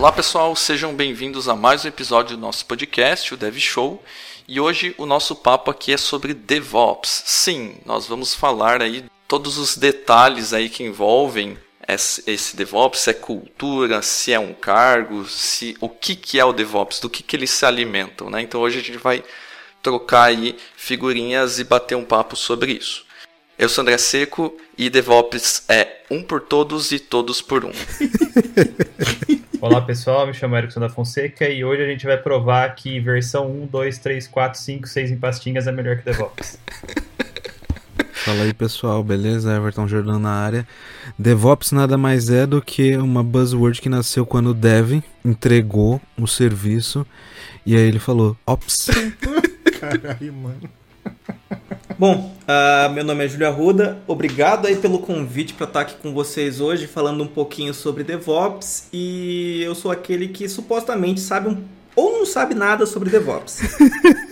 [0.00, 4.02] Olá pessoal, sejam bem-vindos a mais um episódio do nosso podcast, o Dev Show.
[4.48, 7.22] E hoje o nosso papo aqui é sobre DevOps.
[7.26, 13.12] Sim, nós vamos falar aí todos os detalhes aí que envolvem esse DevOps, se é
[13.12, 17.36] cultura, se é um cargo, se o que, que é o DevOps, do que, que
[17.36, 18.30] eles se alimentam.
[18.30, 18.40] Né?
[18.40, 19.22] Então hoje a gente vai
[19.82, 23.04] trocar aí figurinhas e bater um papo sobre isso.
[23.58, 27.72] Eu sou André Seco e DevOps é um por todos e todos por um.
[29.62, 33.46] Olá pessoal, me chamo Erickson da Fonseca e hoje a gente vai provar que versão
[33.46, 36.58] 1, 2, 3, 4, 5, 6 em pastinhas é melhor que DevOps.
[38.24, 39.54] Fala aí pessoal, beleza?
[39.54, 40.66] Everton Jordan na área.
[41.18, 46.26] DevOps nada mais é do que uma buzzword que nasceu quando o Dev entregou o
[46.26, 47.06] serviço
[47.66, 48.88] e aí ele falou Ops.
[49.78, 50.79] Caralho, mano.
[51.98, 53.98] Bom, uh, meu nome é Júlia Arruda.
[54.06, 58.88] Obrigado aí pelo convite para estar aqui com vocês hoje, falando um pouquinho sobre DevOps.
[58.92, 61.62] E eu sou aquele que supostamente sabe um,
[61.94, 63.60] ou não sabe nada sobre DevOps.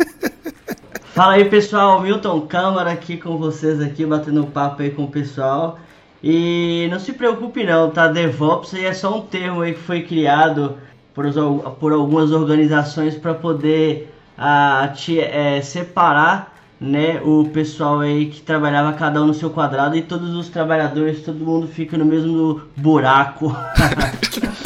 [1.14, 5.78] Fala aí pessoal, Milton Câmara aqui com vocês aqui, batendo papo aí com o pessoal.
[6.22, 8.08] E não se preocupe não, tá?
[8.08, 10.78] DevOps aí é só um termo aí que foi criado
[11.12, 11.26] por,
[11.78, 18.92] por algumas organizações para poder uh, te, é, separar né, o pessoal aí que trabalhava
[18.92, 23.48] cada um no seu quadrado e todos os trabalhadores, todo mundo fica no mesmo buraco.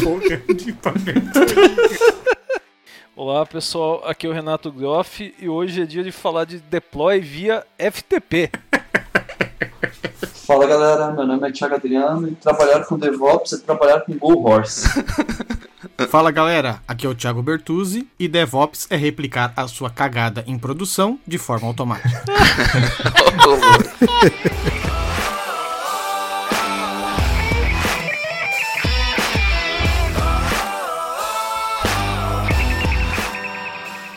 [3.17, 7.21] Olá pessoal, aqui é o Renato Groff e hoje é dia de falar de deploy
[7.21, 8.51] via FTP.
[10.45, 14.45] Fala galera, meu nome é Thiago Adriano e trabalhar com DevOps é trabalhar com Go
[14.45, 14.89] Horse.
[16.11, 20.59] Fala galera, aqui é o Thiago Bertuzzi e DevOps é replicar a sua cagada em
[20.59, 22.25] produção de forma automática.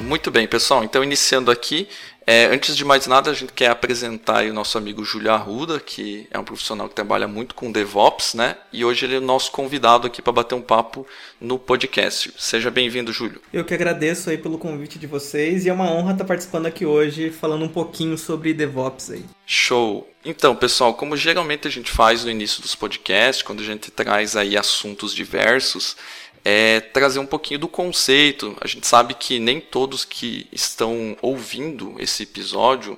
[0.05, 0.83] Muito bem, pessoal.
[0.83, 1.87] Então, iniciando aqui,
[2.27, 6.27] é, antes de mais nada, a gente quer apresentar o nosso amigo Júlio Arruda, que
[6.29, 8.55] é um profissional que trabalha muito com DevOps, né?
[8.71, 11.07] E hoje ele é o nosso convidado aqui para bater um papo
[11.41, 12.31] no podcast.
[12.37, 13.41] Seja bem-vindo, Júlio.
[13.51, 16.85] Eu que agradeço aí pelo convite de vocês e é uma honra estar participando aqui
[16.85, 19.25] hoje, falando um pouquinho sobre DevOps aí.
[19.47, 20.07] Show!
[20.23, 24.35] Então, pessoal, como geralmente a gente faz no início dos podcasts, quando a gente traz
[24.35, 25.95] aí assuntos diversos,
[26.47, 28.55] é trazer um pouquinho do conceito.
[28.61, 32.95] A gente sabe que nem todos que estão ouvindo esse episódio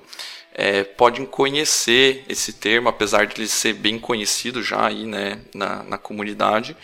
[0.53, 5.81] é, podem conhecer esse termo, apesar de ele ser bem conhecido já aí, né, na,
[5.83, 6.75] na comunidade.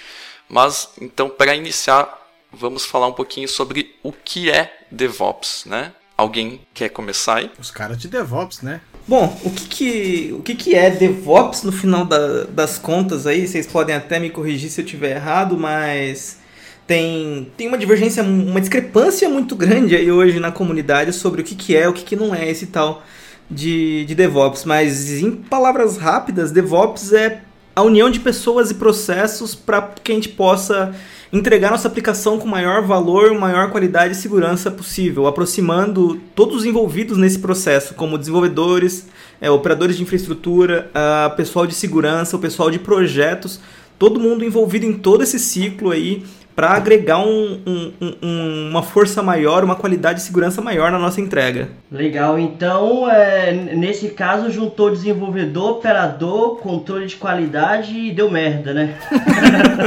[0.48, 5.92] Mas, então, para iniciar, vamos falar um pouquinho sobre o que é DevOps, né?
[6.16, 7.52] Alguém quer começar aí?
[7.60, 8.80] Os caras de DevOps, né?
[9.08, 13.48] Bom, o que que, o que, que é DevOps no final da, das contas aí?
[13.48, 16.43] Vocês podem até me corrigir se eu estiver errado, mas
[16.86, 21.56] tem, tem uma divergência, uma discrepância muito grande aí hoje na comunidade sobre o que,
[21.56, 23.04] que é, o que, que não é esse tal
[23.50, 24.66] de, de DevOps.
[24.66, 27.42] Mas em palavras rápidas, DevOps é
[27.76, 30.94] a união de pessoas e processos para que a gente possa
[31.32, 37.18] entregar nossa aplicação com maior valor, maior qualidade e segurança possível, aproximando todos os envolvidos
[37.18, 39.08] nesse processo, como desenvolvedores,
[39.42, 43.60] é, operadores de infraestrutura, uh, pessoal de segurança, o pessoal de projetos,
[43.98, 46.24] todo mundo envolvido em todo esse ciclo aí
[46.56, 51.20] para agregar um, um, um, uma força maior, uma qualidade de segurança maior na nossa
[51.20, 51.70] entrega.
[51.92, 58.96] Legal, então é, nesse caso juntou desenvolvedor, operador, controle de qualidade e deu merda, né?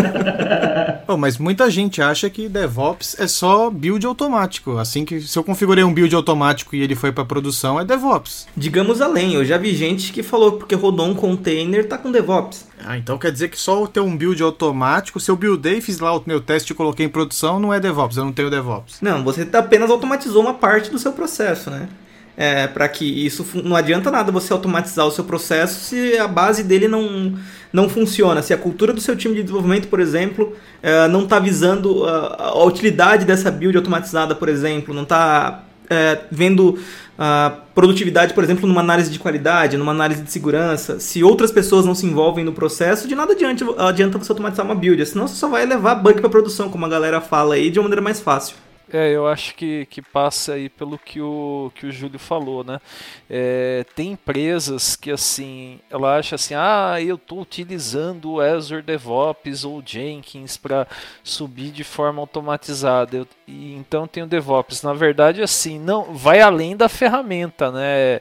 [1.06, 4.78] oh, mas muita gente acha que DevOps é só build automático.
[4.78, 8.46] Assim que se eu configurei um build automático e ele foi para produção, é DevOps.
[8.56, 12.66] Digamos além, eu já vi gente que falou porque rodou um container tá com DevOps.
[12.86, 16.16] Ah, então quer dizer que só ter um build automático, se eu buildei, fiz lá
[16.16, 18.98] o meu teste e coloquei em produção, não é DevOps, eu não tenho DevOps.
[19.02, 21.88] Não, você apenas automatizou uma parte do seu processo, né?
[22.36, 26.62] É, para que isso não adianta nada você automatizar o seu processo se a base
[26.62, 27.34] dele não,
[27.72, 28.42] não funciona.
[28.42, 32.50] Se a cultura do seu time de desenvolvimento, por exemplo, é, não está visando a,
[32.50, 36.78] a, utilidade dessa build automatizada, por exemplo, não está é, vendo
[37.18, 41.86] a produtividade, por exemplo, numa análise de qualidade, numa análise de segurança, se outras pessoas
[41.86, 45.34] não se envolvem no processo, de nada adianta, adianta você automatizar uma build, senão você
[45.34, 48.20] só vai levar bug para produção, como a galera fala aí, de uma maneira mais
[48.20, 48.56] fácil.
[48.92, 52.80] É, eu acho que, que passa aí pelo que o, que o Júlio falou, né?
[53.28, 59.64] É, tem empresas que, assim, ela acha assim, ah, eu estou utilizando o Azure DevOps
[59.64, 60.86] ou Jenkins para
[61.24, 63.16] subir de forma automatizada.
[63.16, 64.82] Eu, e, então tem o DevOps.
[64.82, 68.20] Na verdade, assim, não vai além da ferramenta, né?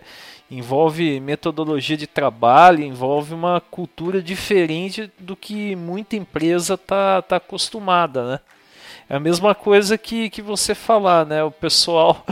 [0.50, 8.32] Envolve metodologia de trabalho, envolve uma cultura diferente do que muita empresa está tá acostumada,
[8.32, 8.40] né?
[9.10, 11.44] É a mesma coisa que, que você falar, né?
[11.44, 12.26] O pessoal,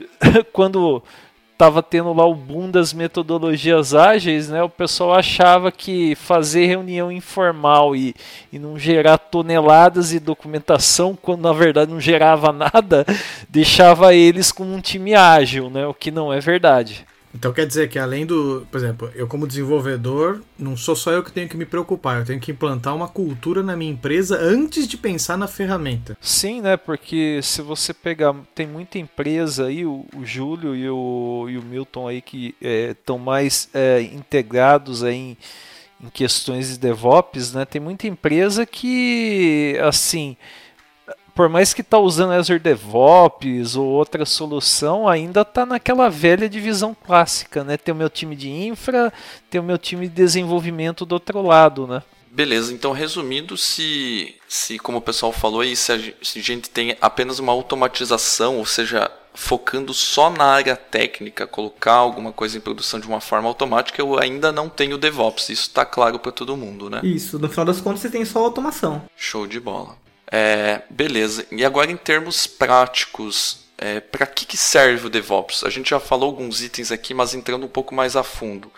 [0.52, 1.02] quando
[1.60, 7.12] estava tendo lá o boom das metodologias ágeis, né, o pessoal achava que fazer reunião
[7.12, 8.14] informal e,
[8.50, 13.04] e não gerar toneladas de documentação, quando na verdade não gerava nada,
[13.46, 17.06] deixava eles com um time ágil, né, o que não é verdade.
[17.34, 21.22] Então quer dizer que além do, por exemplo, eu como desenvolvedor, não sou só eu
[21.22, 24.86] que tenho que me preocupar, eu tenho que implantar uma cultura na minha empresa antes
[24.88, 26.16] de pensar na ferramenta.
[26.20, 26.76] Sim, né?
[26.76, 31.62] Porque se você pegar, tem muita empresa aí, o, o Júlio e o, e o
[31.62, 35.38] Milton aí que estão é, mais é, integrados aí em,
[36.02, 37.64] em questões de DevOps, né?
[37.64, 40.36] Tem muita empresa que, assim,
[41.40, 46.94] por mais que está usando Azure DevOps ou outra solução, ainda está naquela velha divisão
[46.94, 47.78] clássica, né?
[47.78, 49.10] Tem o meu time de infra,
[49.48, 52.02] tem o meu time de desenvolvimento do outro lado, né?
[52.30, 56.68] Beleza, então resumindo, se, se como o pessoal falou aí, se a, se a gente
[56.68, 62.60] tem apenas uma automatização, ou seja, focando só na área técnica, colocar alguma coisa em
[62.60, 65.48] produção de uma forma automática, eu ainda não tenho DevOps.
[65.48, 67.00] Isso está claro para todo mundo, né?
[67.02, 69.00] Isso, no final das contas você tem só automação.
[69.16, 69.96] Show de bola.
[70.30, 71.44] É, beleza.
[71.50, 75.64] E agora em termos práticos, é, para que, que serve o DevOps?
[75.64, 78.70] A gente já falou alguns itens aqui, mas entrando um pouco mais a fundo.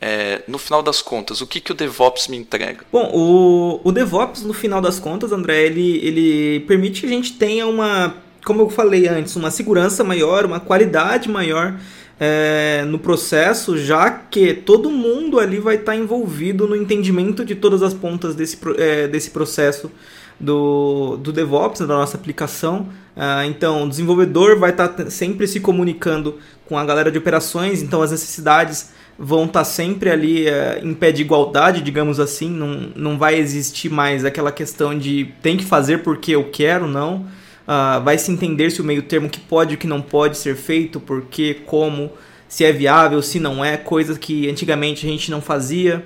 [0.00, 2.84] É, no final das contas, o que, que o DevOps me entrega?
[2.92, 7.32] Bom, o, o DevOps, no final das contas, André, ele, ele permite que a gente
[7.32, 8.14] tenha uma,
[8.44, 11.80] como eu falei antes, uma segurança maior, uma qualidade maior
[12.20, 17.82] é, no processo, já que todo mundo ali vai estar envolvido no entendimento de todas
[17.82, 19.90] as pontas desse, é, desse processo
[20.38, 22.88] do, do DevOps, da nossa aplicação.
[23.16, 27.82] Uh, então, o desenvolvedor vai estar tá sempre se comunicando com a galera de operações,
[27.82, 32.48] então as necessidades vão estar tá sempre ali uh, em pé de igualdade, digamos assim.
[32.48, 37.26] Não, não vai existir mais aquela questão de tem que fazer porque eu quero, não.
[37.66, 40.56] Uh, vai se entender se o meio termo que pode e que não pode ser
[40.56, 42.10] feito, porque, como,
[42.48, 46.04] se é viável, se não é, coisas que antigamente a gente não fazia.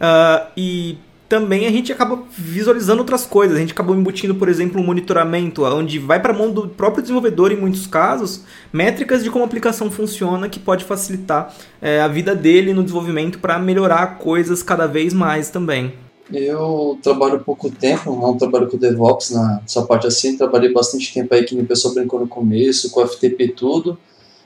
[0.00, 0.98] Uh, e
[1.34, 3.56] também a gente acaba visualizando outras coisas.
[3.56, 7.02] A gente acabou embutindo, por exemplo, um monitoramento, onde vai para a mão do próprio
[7.02, 8.42] desenvolvedor, em muitos casos,
[8.72, 11.52] métricas de como a aplicação funciona, que pode facilitar
[11.82, 15.94] é, a vida dele no desenvolvimento para melhorar coisas cada vez mais também.
[16.32, 21.34] Eu trabalho pouco tempo, não trabalho com DevOps na sua parte assim, trabalhei bastante tempo
[21.34, 23.98] aí que o pessoal brincou no começo, com FTP tudo.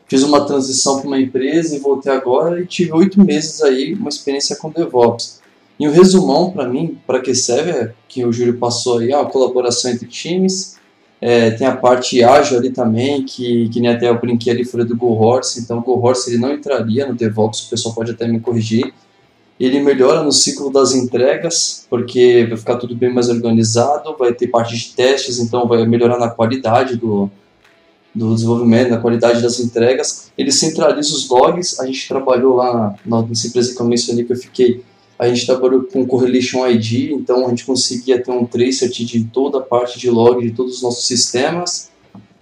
[0.06, 4.08] Fiz uma transição para uma empresa e voltei agora e tive oito meses aí, uma
[4.08, 5.38] experiência com DevOps.
[5.78, 9.24] E o resumão, para mim, para que serve, é que o Júlio passou aí, a
[9.24, 10.76] colaboração entre times,
[11.20, 14.84] é, tem a parte ágil ali também, que, que nem até eu brinquei ali fora
[14.84, 18.10] do Go Horse, então o Go Horse ele não entraria no DevOps, o pessoal pode
[18.12, 18.92] até me corrigir.
[19.58, 24.46] Ele melhora no ciclo das entregas, porque vai ficar tudo bem mais organizado, vai ter
[24.46, 27.28] parte de testes, então vai melhorar na qualidade do,
[28.14, 30.30] do desenvolvimento, na qualidade das entregas.
[30.38, 34.32] Ele centraliza os logs, a gente trabalhou lá na, na empresa que eu mencionei que
[34.32, 34.84] eu fiquei
[35.18, 39.58] a gente trabalhou com Correlation ID, então a gente conseguia ter um tracer de toda
[39.58, 41.90] a parte de log de todos os nossos sistemas.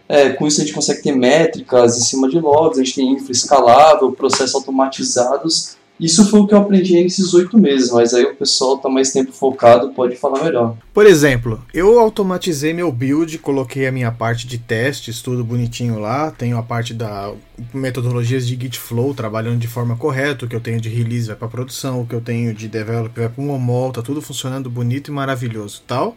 [0.09, 3.12] É, com isso a gente consegue ter métricas em cima de logs, a gente tem
[3.12, 8.24] infra escalável, processos automatizados isso foi o que eu aprendi nesses oito meses, mas aí
[8.24, 10.76] o pessoal tá mais tempo focado, pode falar melhor.
[10.92, 16.30] Por exemplo, eu automatizei meu build, coloquei a minha parte de testes, tudo bonitinho lá,
[16.30, 17.32] tenho a parte da
[17.72, 21.36] metodologias de Git Flow trabalhando de forma correta, o que eu tenho de release vai
[21.36, 24.68] para produção, o que eu tenho de develop vai para um OMOL, tá tudo funcionando
[24.68, 26.16] bonito e maravilhoso, tal.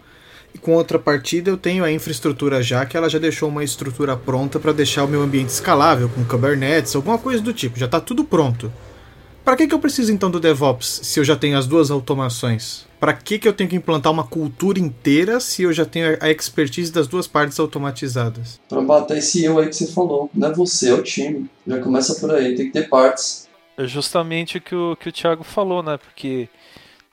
[0.54, 4.18] E com outra partida eu tenho a infraestrutura já, que ela já deixou uma estrutura
[4.18, 8.02] pronta para deixar o meu ambiente escalável, com Kubernetes, alguma coisa do tipo, já está
[8.02, 8.72] tudo pronto.
[9.44, 12.88] Para que, que eu preciso então do DevOps se eu já tenho as duas automações?
[13.00, 16.30] Para que, que eu tenho que implantar uma cultura inteira se eu já tenho a
[16.30, 18.60] expertise das duas partes automatizadas?
[18.68, 20.30] Para bater esse eu aí que você falou.
[20.34, 21.50] Não é você, é o time.
[21.66, 23.48] Já começa por aí, tem que ter partes.
[23.78, 25.98] É justamente o que o, que o Thiago falou, né?
[25.98, 26.50] Porque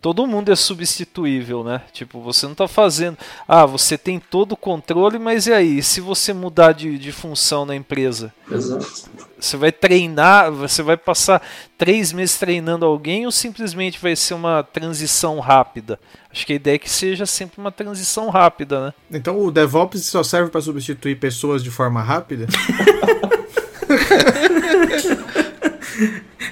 [0.03, 1.83] todo mundo é substituível, né?
[1.93, 3.17] Tipo, você não está fazendo.
[3.47, 5.83] Ah, você tem todo o controle, mas e aí?
[5.83, 8.35] Se você mudar de, de função na empresa?
[8.51, 9.26] Exato.
[9.39, 11.43] Você vai treinar, você vai passar
[11.77, 15.99] três meses treinando alguém ou simplesmente vai ser uma transição rápida?
[16.31, 18.95] Acho que a ideia é que seja sempre uma transição rápida, né?
[19.11, 22.47] Então o DevOps só serve para substituir pessoas de forma rápida?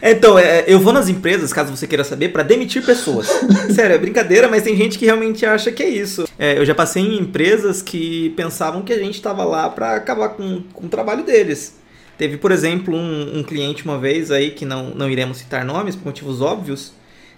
[0.06, 3.26] Então, é, eu vou nas empresas, caso você queira saber, para demitir pessoas.
[3.74, 6.28] Sério, é brincadeira, mas tem gente que realmente acha que é isso.
[6.38, 10.30] É, eu já passei em empresas que pensavam que a gente estava lá para acabar
[10.30, 11.76] com, com o trabalho deles.
[12.16, 15.96] Teve, por exemplo, um, um, cliente uma vez aí, que não, não iremos citar nomes
[15.96, 16.92] por motivos óbvios,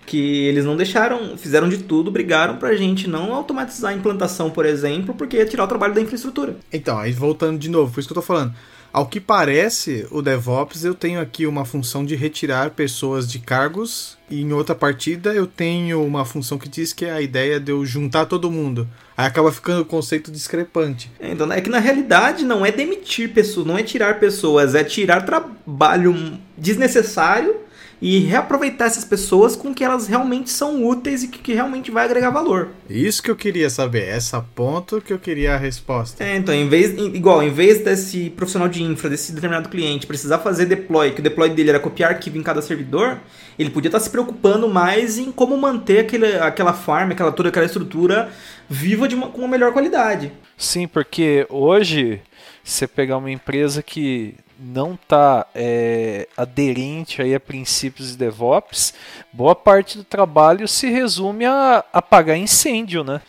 [0.05, 4.67] que eles não deixaram, fizeram de tudo, brigaram pra gente não automatizar a implantação, por
[4.67, 6.57] exemplo, porque ia tirar o trabalho da infraestrutura.
[6.73, 8.55] Então, aí voltando de novo, por isso que eu tô falando.
[8.97, 14.17] Ao que parece, o DevOps eu tenho aqui uma função de retirar pessoas de cargos
[14.31, 17.71] e em outra partida eu tenho uma função que diz que é a ideia de
[17.71, 18.89] eu juntar todo mundo.
[19.15, 21.11] Aí acaba ficando o conceito discrepante.
[21.21, 24.83] É, então, é que na realidade não é demitir pessoas, não é tirar pessoas, é
[24.83, 27.55] tirar trabalho desnecessário
[28.01, 32.05] e reaproveitar essas pessoas com que elas realmente são úteis e que, que, realmente vai
[32.05, 32.69] agregar valor.
[32.89, 36.23] Isso que eu queria saber, essa ponto que eu queria a resposta.
[36.23, 40.39] É, então, em vez, igual, em vez desse profissional de infra, desse determinado cliente, precisar
[40.39, 43.19] fazer deploy, que o deploy dele era copiar arquivo em cada servidor,
[43.59, 47.65] ele podia estar se preocupando mais em como manter aquele, aquela farm, aquela toda aquela
[47.65, 48.31] estrutura
[48.69, 50.33] viva de uma, com uma melhor qualidade.
[50.57, 52.21] Sim, porque hoje
[52.63, 58.95] você pegar uma empresa que não está é, aderente aí a princípios de DevOps,
[59.33, 63.21] boa parte do trabalho se resume a apagar incêndio, né?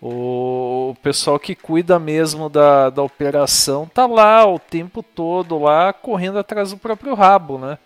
[0.00, 6.38] O pessoal que cuida mesmo da, da operação tá lá o tempo todo lá correndo
[6.38, 7.78] atrás do próprio rabo, né?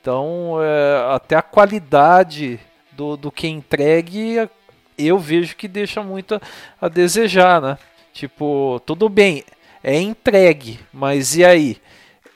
[0.00, 2.60] Então é, até a qualidade
[2.92, 4.48] do, do que entregue
[4.96, 6.40] eu vejo que deixa muito a,
[6.80, 7.78] a desejar, né?
[8.12, 9.44] Tipo, tudo bem,
[9.82, 11.78] é entregue, mas e aí?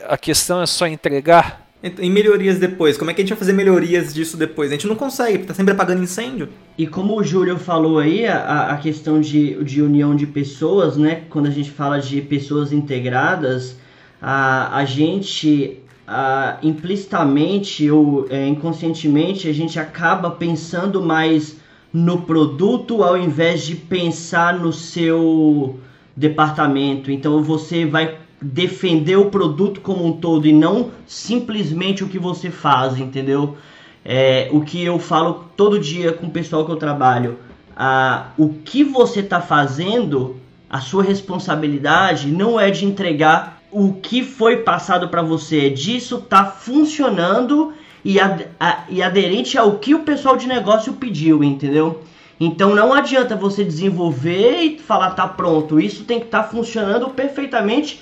[0.06, 1.66] A questão é só entregar?
[1.80, 4.70] Em melhorias depois, como é que a gente vai fazer melhorias disso depois?
[4.70, 6.48] A gente não consegue, porque tá sempre apagando incêndio.
[6.76, 11.22] E como o Júlio falou aí, a, a questão de, de união de pessoas, né?
[11.30, 13.76] Quando a gente fala de pessoas integradas,
[14.20, 21.58] a, a gente a, implicitamente ou é, inconscientemente a gente acaba pensando mais
[21.92, 25.78] no produto ao invés de pensar no seu
[26.16, 27.10] departamento.
[27.10, 32.50] Então você vai defender o produto como um todo e não simplesmente o que você
[32.50, 33.56] faz, entendeu?
[34.04, 37.38] É, o que eu falo todo dia com o pessoal que eu trabalho,
[37.76, 40.36] a, o que você está fazendo,
[40.70, 46.18] a sua responsabilidade não é de entregar o que foi passado para você, é disso
[46.18, 52.02] tá funcionando e, ad, a, e aderente ao que o pessoal de negócio pediu, entendeu?
[52.40, 57.10] Então não adianta você desenvolver e falar tá pronto, isso tem que estar tá funcionando
[57.10, 58.00] perfeitamente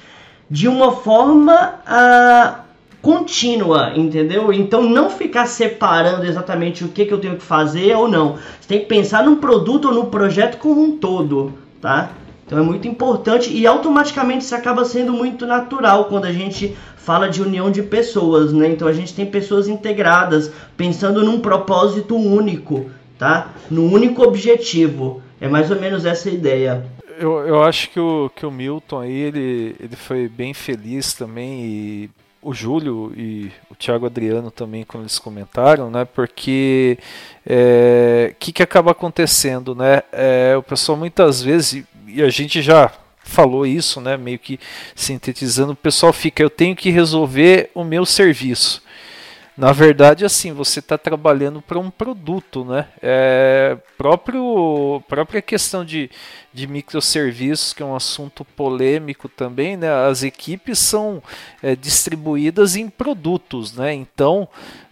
[0.50, 2.66] de uma forma uh,
[3.02, 4.52] contínua, entendeu?
[4.52, 8.36] Então não ficar separando exatamente o que, que eu tenho que fazer ou não.
[8.60, 12.10] Você tem que pensar num produto ou no projeto como um todo, tá?
[12.44, 17.28] Então é muito importante e automaticamente isso acaba sendo muito natural quando a gente fala
[17.28, 18.68] de união de pessoas, né?
[18.68, 22.86] Então a gente tem pessoas integradas, pensando num propósito único,
[23.18, 23.52] tá?
[23.70, 25.22] No único objetivo.
[25.40, 26.84] É mais ou menos essa ideia
[27.18, 31.64] eu, eu acho que o, que o Milton aí, ele, ele foi bem feliz também
[31.64, 32.10] e
[32.42, 36.04] o Júlio e o Thiago Adriano também, quando eles comentaram, né?
[36.04, 37.02] Porque o
[37.44, 40.02] é, que, que acaba acontecendo, né?
[40.12, 44.16] É, o pessoal muitas vezes, e a gente já falou isso, né?
[44.16, 44.60] Meio que
[44.94, 48.80] sintetizando, o pessoal fica, eu tenho que resolver o meu serviço.
[49.56, 52.88] Na verdade, assim, você está trabalhando para um produto, né?
[53.00, 56.10] É, próprio, própria questão de,
[56.52, 59.90] de microserviços, que é um assunto polêmico também, né?
[59.90, 61.22] As equipes são
[61.62, 63.94] é, distribuídas em produtos, né?
[63.94, 64.46] Então,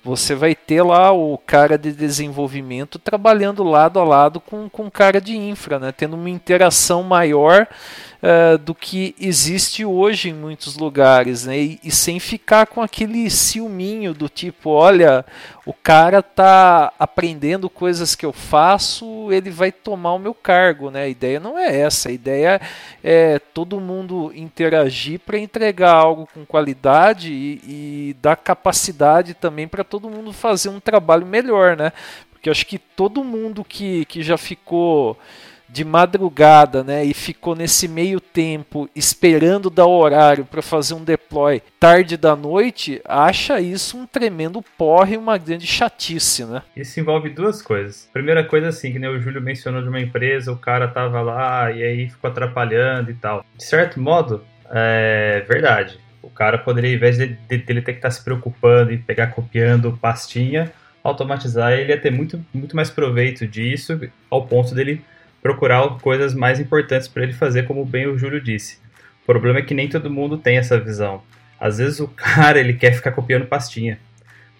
[0.04, 5.18] você vai ter lá o cara de desenvolvimento trabalhando lado a lado com, o cara
[5.18, 5.92] de infra, né?
[5.92, 7.66] Tendo uma interação maior
[8.24, 11.58] uh, do que existe hoje em muitos lugares, né?
[11.58, 15.24] E, e, sem ficar com aquele ciúminho do tipo, olha,
[15.64, 21.04] o cara tá aprendendo coisas que eu faço, ele vai tomar o meu cargo, né?
[21.04, 22.60] A ideia não é essa, a ideia
[23.02, 27.60] é todo mundo interagir para entregar algo com qualidade e,
[28.10, 31.92] e dar capacidade também para todo mundo fazer um trabalho melhor, né?
[32.32, 35.16] Porque eu acho que todo mundo que, que já ficou
[35.68, 41.60] de madrugada, né, e ficou nesse meio tempo esperando dar horário para fazer um deploy
[41.80, 46.62] tarde da noite, acha isso um tremendo porre e uma grande chatice, né?
[46.76, 48.08] Isso envolve duas coisas.
[48.12, 51.72] Primeira coisa assim, que nem o Júlio mencionou de uma empresa, o cara tava lá
[51.72, 53.44] e aí ficou atrapalhando e tal.
[53.56, 56.03] De certo modo, é verdade.
[56.24, 58.98] O cara poderia, ao invés de, de, dele ter que estar tá se preocupando e
[58.98, 64.00] pegar copiando pastinha, automatizar, ele ia ter muito, muito mais proveito disso,
[64.30, 65.04] ao ponto dele
[65.42, 68.78] procurar coisas mais importantes para ele fazer, como bem o Júlio disse.
[69.22, 71.22] O problema é que nem todo mundo tem essa visão.
[71.60, 73.98] Às vezes o cara ele quer ficar copiando pastinha.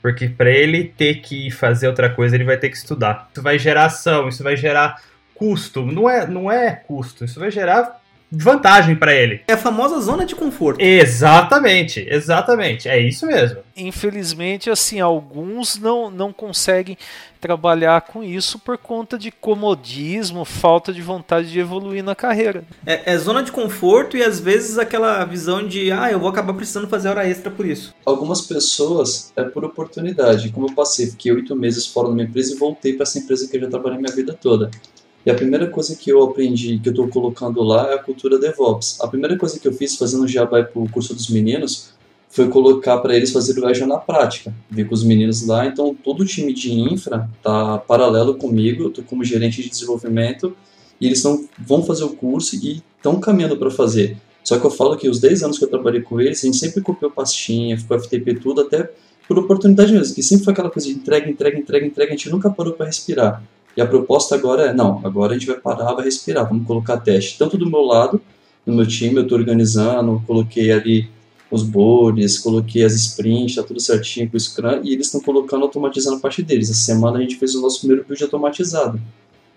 [0.03, 3.31] Porque para ele ter que fazer outra coisa, ele vai ter que estudar.
[3.33, 5.01] Isso vai gerar ação, isso vai gerar
[5.35, 5.87] custo.
[5.87, 8.04] Não é, não é custo, isso vai gerar
[8.37, 9.43] vantagem para ele.
[9.49, 10.81] É a famosa zona de conforto.
[10.81, 12.89] Exatamente, exatamente.
[12.89, 13.59] É isso mesmo.
[13.77, 16.97] Infelizmente, assim, alguns não, não conseguem
[17.45, 22.65] trabalhar com isso por conta de comodismo, falta de vontade de evoluir na carreira.
[22.87, 26.55] É, é, zona de conforto e às vezes aquela visão de, ah, eu vou acabar
[26.55, 27.95] precisando fazer hora extra por isso.
[28.07, 30.49] Algumas pessoas é por oportunidade.
[30.53, 33.47] Como eu passei, fiquei oito meses fora de uma empresa e voltei para essa empresa
[33.47, 34.71] que eu já trabalhei minha vida toda.
[35.25, 38.39] E a primeira coisa que eu aprendi, que eu estou colocando lá, é a cultura
[38.39, 39.01] DevOps.
[39.01, 41.95] A primeira coisa que eu fiz fazendo o Java para o curso dos meninos
[42.29, 44.53] foi colocar para eles fazer o Azure na prática.
[44.69, 48.89] Vi com os meninos lá, então todo o time de infra tá paralelo comigo, eu
[48.89, 50.55] estou como gerente de desenvolvimento,
[51.01, 54.17] e eles tão, vão fazer o curso e estão caminhando para fazer.
[54.43, 56.59] Só que eu falo que os 10 anos que eu trabalhei com eles, a gente
[56.59, 58.91] sempre copiou pastinha, ficou FTP tudo, até
[59.27, 62.29] por oportunidade mesmo, que sempre foi aquela coisa de entrega, entrega, entrega, entrega, a gente
[62.31, 63.43] nunca parou para respirar.
[63.77, 66.99] E a proposta agora é, não, agora a gente vai parar, vai respirar, vamos colocar
[66.99, 67.39] teste.
[67.39, 68.21] Tanto do meu lado,
[68.65, 71.11] no meu time, eu estou organizando, coloquei ali
[71.51, 75.63] os boards, coloquei as sprints, tá tudo certinho com o Scrum, e eles estão colocando,
[75.63, 76.71] automatizando a parte deles.
[76.71, 79.01] Essa semana a gente fez o nosso primeiro build automatizado.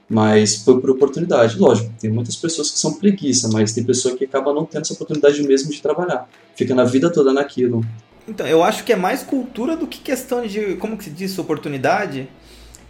[0.09, 1.57] Mas foi por oportunidade.
[1.57, 4.93] Lógico, tem muitas pessoas que são preguiça, mas tem pessoa que acaba não tendo essa
[4.93, 6.29] oportunidade mesmo de trabalhar.
[6.55, 7.83] Fica na vida toda naquilo.
[8.27, 11.37] Então, eu acho que é mais cultura do que questão de, como que se diz,
[11.37, 12.29] oportunidade.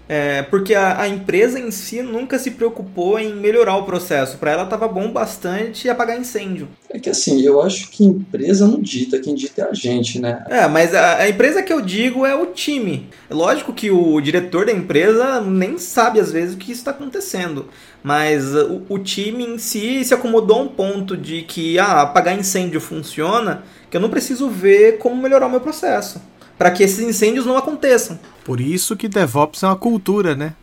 [0.10, 4.38] É, porque a, a, empresa em si nunca se preocupou em melhorar o processo.
[4.38, 6.70] Para ela estava bom bastante apagar incêndio.
[6.90, 10.46] É que assim, eu acho que empresa não dita, quem dita é a gente, né?
[10.50, 13.10] É, mas a, a empresa que eu digo é o time.
[13.30, 17.68] É lógico que o diretor da empresa nem sabe às vezes o que está acontecendo.
[18.02, 22.38] Mas o, o, time em si se acomodou a um ponto de que ah, apagar
[22.38, 26.22] incêndio funciona, que eu não preciso ver como melhorar o meu processo
[26.58, 28.20] para que esses incêndios não aconteçam.
[28.44, 30.54] Por isso que DevOps é uma cultura, né?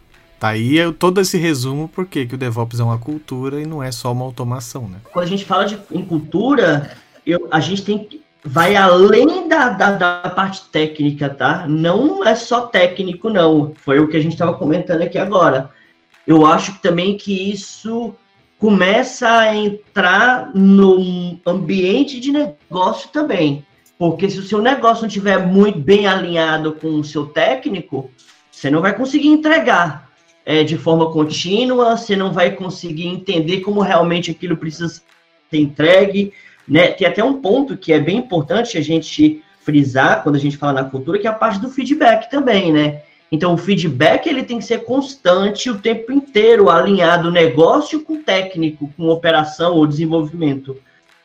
[0.40, 3.92] Tá aí todo esse resumo por que o DevOps é uma cultura e não é
[3.92, 4.98] só uma automação, né?
[5.12, 9.70] Quando a gente fala de, em cultura, eu, a gente tem que vai além da,
[9.70, 11.66] da, da, parte técnica, tá?
[11.66, 13.72] Não é só técnico, não.
[13.74, 15.70] Foi o que a gente estava comentando aqui agora.
[16.26, 18.14] Eu acho também que isso
[18.58, 23.64] começa a entrar no ambiente de negócio também.
[23.98, 28.10] Porque se o seu negócio não estiver muito bem alinhado com o seu técnico,
[28.50, 30.10] você não vai conseguir entregar
[30.44, 35.02] é, de forma contínua, você não vai conseguir entender como realmente aquilo precisa
[35.50, 36.32] ser entregue.
[36.66, 36.88] Né?
[36.88, 40.82] Tem até um ponto que é bem importante a gente frisar quando a gente fala
[40.82, 43.02] na cultura, que é a parte do feedback também, né?
[43.32, 48.92] Então, o feedback ele tem que ser constante o tempo inteiro, alinhado negócio com técnico,
[48.96, 50.76] com operação ou desenvolvimento,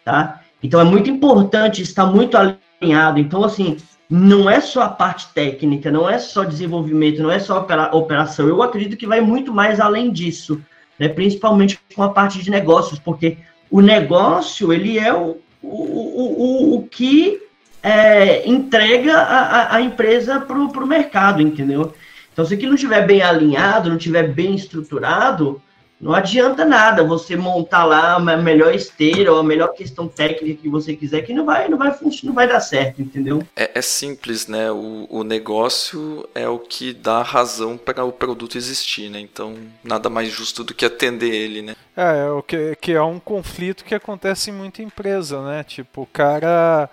[0.04, 0.42] tá?
[0.62, 3.20] Então é muito importante estar muito alinhado.
[3.20, 3.78] Então, assim,
[4.10, 8.48] não é só a parte técnica, não é só desenvolvimento, não é só operação.
[8.48, 10.62] Eu acredito que vai muito mais além disso,
[10.98, 11.08] né?
[11.08, 13.38] principalmente com a parte de negócios, porque
[13.70, 17.40] o negócio ele é o, o, o, o que
[17.84, 21.94] é, entrega a, a empresa para o mercado, entendeu?
[22.34, 25.62] Então, se aquilo não estiver bem alinhado, não estiver bem estruturado,
[26.00, 30.70] não adianta nada você montar lá a melhor esteira ou a melhor questão técnica que
[30.70, 33.44] você quiser, que não vai, não vai funcionar, não vai dar certo, entendeu?
[33.56, 34.72] É, é simples, né?
[34.72, 39.20] O, o negócio é o que dá razão para o produto existir, né?
[39.20, 41.76] Então, nada mais justo do que atender ele, né?
[41.98, 45.64] É, é o que, que é um conflito que acontece em muita empresa, né?
[45.64, 46.90] Tipo, o cara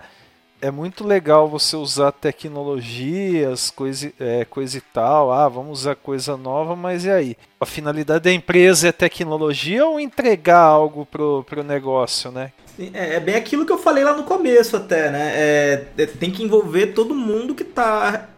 [0.61, 5.31] é muito legal você usar tecnologias, coisa, é, coisa e tal.
[5.31, 7.37] Ah, vamos usar coisa nova, mas e aí?
[7.59, 12.51] A finalidade da empresa é tecnologia ou entregar algo pro, pro negócio, né?
[12.93, 15.31] É, é bem aquilo que eu falei lá no começo até, né?
[15.35, 18.29] É, é, tem que envolver todo mundo que tá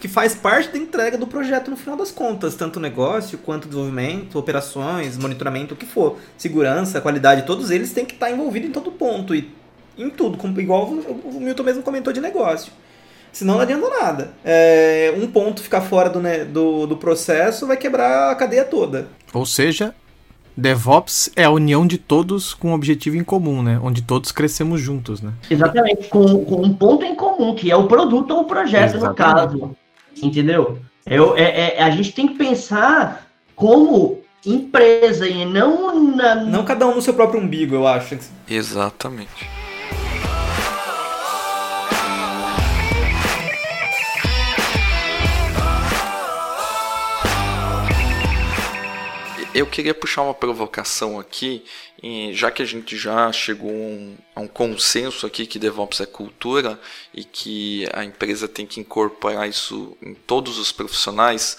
[0.00, 4.36] que faz parte da entrega do projeto no final das contas, tanto negócio quanto desenvolvimento,
[4.36, 8.90] operações, monitoramento, o que for, segurança, qualidade, todos eles têm que estar envolvidos em todo
[8.90, 9.48] ponto e
[9.96, 12.72] em tudo, igual o Milton mesmo comentou de negócio.
[13.32, 14.34] Senão não adianta nada.
[14.44, 16.20] É, um ponto ficar fora do,
[16.52, 19.08] do, do processo vai quebrar a cadeia toda.
[19.32, 19.94] Ou seja,
[20.54, 23.80] DevOps é a união de todos com um objetivo em comum, né?
[23.82, 25.32] Onde todos crescemos juntos, né?
[25.50, 29.54] Exatamente, com, com um ponto em comum, que é o produto ou o projeto, Exatamente.
[29.54, 29.76] no caso.
[30.22, 30.78] Entendeu?
[31.06, 33.26] Eu, é, é, a gente tem que pensar
[33.56, 36.34] como empresa e não na...
[36.34, 38.18] Não cada um no seu próprio umbigo, eu acho.
[38.46, 39.48] Exatamente.
[49.54, 51.62] Eu queria puxar uma provocação aqui,
[52.32, 53.70] já que a gente já chegou
[54.34, 56.80] a um consenso aqui que DevOps é cultura
[57.12, 61.58] e que a empresa tem que incorporar isso em todos os profissionais.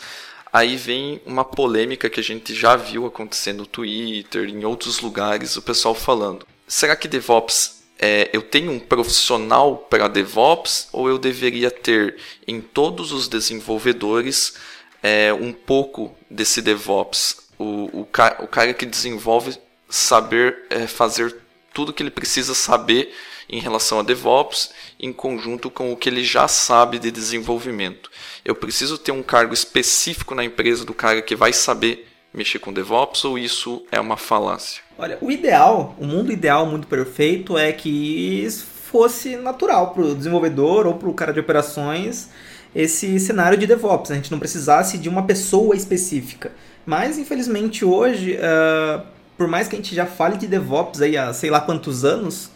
[0.52, 5.56] aí vem uma polêmica que a gente já viu acontecer no Twitter, em outros lugares,
[5.56, 11.20] o pessoal falando: será que DevOps é, eu tenho um profissional para DevOps ou eu
[11.20, 14.56] deveria ter em todos os desenvolvedores
[15.04, 17.43] é, um pouco desse DevOps?
[17.58, 19.58] O, o, o cara que desenvolve
[19.90, 21.36] saber é, fazer
[21.74, 23.14] tudo que ele precisa saber
[23.50, 28.10] em relação a DevOps, em conjunto com o que ele já sabe de desenvolvimento.
[28.44, 32.74] Eu preciso ter um cargo específico na empresa do cara que vai saber mexer com
[32.74, 34.82] DevOps ou isso é uma falácia?
[34.98, 38.48] Olha, o ideal, o mundo ideal, o mundo perfeito é que
[38.86, 42.30] fosse natural para o desenvolvedor ou para o cara de operações
[42.76, 44.10] esse cenário de DevOps.
[44.10, 46.52] A gente não precisasse de uma pessoa específica.
[46.86, 49.02] Mas, infelizmente, hoje, uh,
[49.38, 52.52] por mais que a gente já fale de DevOps aí há sei lá quantos anos,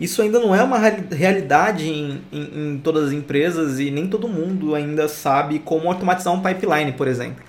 [0.00, 4.28] isso ainda não é uma realidade em, em, em, todas as empresas e nem todo
[4.28, 7.42] mundo ainda sabe como automatizar um pipeline, por exemplo.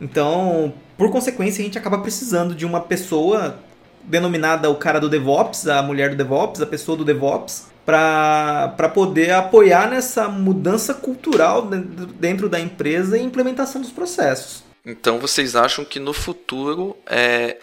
[0.00, 3.56] Então, por consequência, a gente acaba precisando de uma pessoa
[4.04, 9.32] denominada o cara do DevOps, a mulher do DevOps, a pessoa do DevOps, para poder
[9.32, 11.68] apoiar nessa mudança cultural
[12.18, 14.62] dentro da empresa e implementação dos processos.
[14.84, 17.56] Então vocês acham que no futuro é,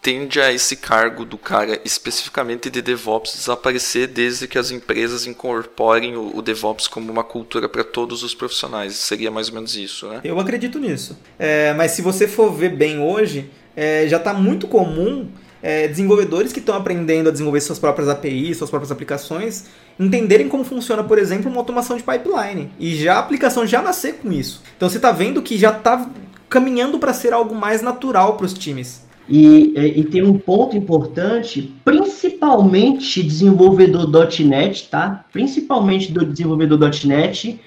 [0.00, 6.16] tende a esse cargo do cara especificamente de DevOps desaparecer desde que as empresas incorporem
[6.16, 8.94] o, o DevOps como uma cultura para todos os profissionais.
[8.94, 10.20] Seria mais ou menos isso, né?
[10.22, 11.18] Eu acredito nisso.
[11.38, 15.28] É, mas se você for ver bem hoje, é, já está muito comum
[15.62, 19.66] é, desenvolvedores que estão aprendendo a desenvolver suas próprias APIs, suas próprias aplicações,
[19.98, 22.70] entenderem como funciona, por exemplo, uma automação de pipeline.
[22.78, 24.62] E já a aplicação já nascer com isso.
[24.76, 26.08] Então você está vendo que já está
[26.50, 29.08] caminhando para ser algo mais natural para os times.
[29.28, 35.24] E, e, tem um ponto importante, principalmente desenvolvedor.net, tá?
[35.32, 37.60] Principalmente do desenvolvedor.net,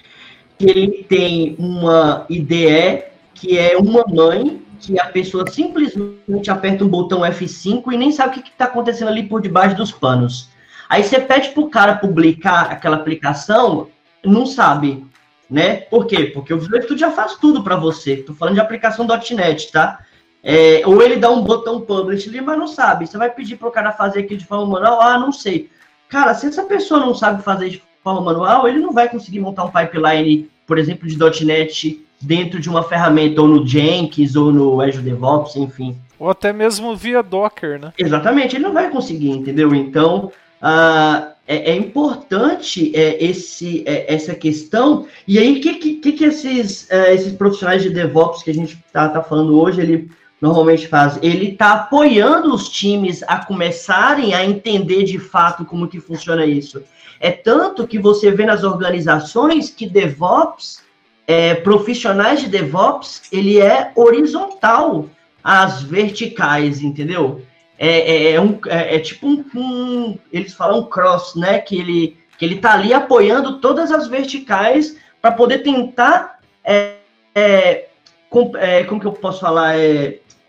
[0.60, 6.90] que ele tem uma IDE que é uma mãe que a pessoa simplesmente aperta um
[6.90, 10.50] botão F5 e nem sabe o que está acontecendo ali por debaixo dos panos.
[10.90, 13.88] Aí você pede para o cara publicar aquela aplicação,
[14.24, 15.06] não sabe,
[15.54, 15.76] né?
[15.76, 16.32] Por quê?
[16.34, 18.14] Porque o Visual Studio já faz tudo para você.
[18.14, 20.00] Estou falando de aplicação .NET, tá?
[20.44, 23.06] É, ou ele dá um botão publish ali, mas não sabe.
[23.06, 25.00] Você vai pedir para o cara fazer aqui de forma manual?
[25.00, 25.70] Ah, não sei.
[26.10, 29.64] Cara, se essa pessoa não sabe fazer de forma manual, ele não vai conseguir montar
[29.66, 34.82] um pipeline, por exemplo, de .NET dentro de uma ferramenta, ou no Jenkins, ou no
[34.82, 35.96] Azure DevOps, enfim.
[36.18, 37.94] Ou até mesmo via Docker, né?
[37.98, 39.74] Exatamente, ele não vai conseguir, entendeu?
[39.76, 45.08] Então, uh, é, é, importante é, esse, é, essa questão.
[45.28, 48.78] E aí, o que, que, que esses, é, esses profissionais de DevOps que a gente
[48.86, 50.10] está tá falando hoje, ele
[50.42, 56.00] normalmente faz, ele está apoiando os times a começarem a entender de fato como que
[56.00, 56.84] funciona isso.
[57.20, 60.82] É tanto que você vê nas organizações que DevOps,
[61.26, 65.08] é, profissionais de DevOps, ele é horizontal
[65.42, 67.42] às verticais, entendeu?
[67.78, 71.60] É, é, é um, é, é tipo um, um, eles falam cross, né?
[71.60, 76.96] Que ele, que ele tá ali apoiando todas as verticais para poder tentar é,
[77.34, 77.88] é,
[78.30, 79.76] com, é, como que eu posso falar?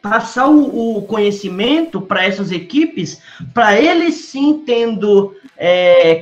[0.02, 3.22] Passar o, o conhecimento para essas equipes,
[3.54, 5.34] para eles sim tendo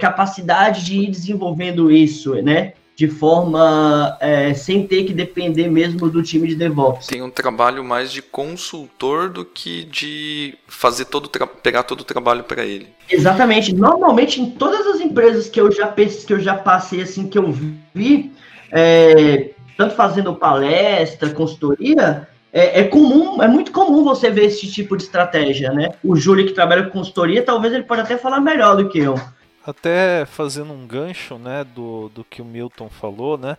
[0.00, 2.74] capacidade de ir desenvolvendo isso, né?
[3.02, 7.08] De forma é, sem ter que depender mesmo do time de DevOps.
[7.08, 12.44] Tem um trabalho mais de consultor do que de fazer todo pegar todo o trabalho
[12.44, 12.86] para ele.
[13.10, 13.74] Exatamente.
[13.74, 17.52] Normalmente em todas as empresas que eu já que eu já passei assim que eu
[17.92, 18.30] vi,
[18.70, 24.96] é, tanto fazendo palestra, consultoria, é, é, comum, é muito comum você ver esse tipo
[24.96, 25.88] de estratégia, né?
[26.04, 29.16] O Júlio que trabalha com consultoria, talvez ele pode até falar melhor do que eu.
[29.64, 33.56] Até fazendo um gancho, né, do, do que o Milton falou, né?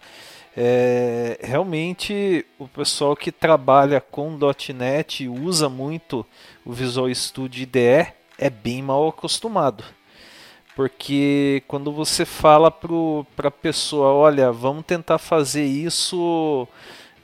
[0.55, 4.37] É, realmente o pessoal que trabalha com
[4.75, 6.25] .NET e usa muito
[6.63, 9.83] o Visual Studio IDE é bem mal acostumado.
[10.75, 16.67] Porque quando você fala para a pessoa, olha, vamos tentar fazer isso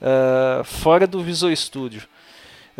[0.00, 2.02] uh, fora do Visual Studio.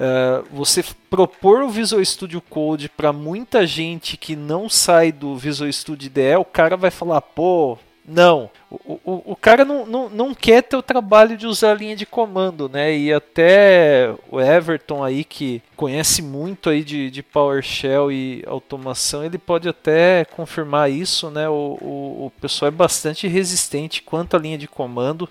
[0.00, 5.70] Uh, você propor o Visual Studio Code para muita gente que não sai do Visual
[5.70, 7.76] Studio IDE, o cara vai falar, pô,
[8.10, 8.50] não.
[8.70, 11.94] O, o, o cara não, não, não quer ter o trabalho de usar a linha
[11.94, 12.96] de comando, né?
[12.96, 19.36] E até o Everton aí, que conhece muito aí de, de PowerShell e automação, ele
[19.36, 21.46] pode até confirmar isso, né?
[21.46, 25.28] O, o, o pessoal é bastante resistente quanto à linha de comando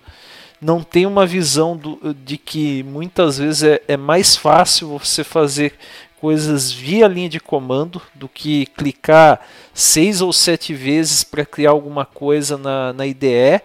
[0.62, 5.74] não tem uma visão do, de que muitas vezes é, é mais fácil você fazer
[6.20, 9.40] coisas via linha de comando do que clicar
[9.74, 13.62] seis ou sete vezes para criar alguma coisa na, na IDE.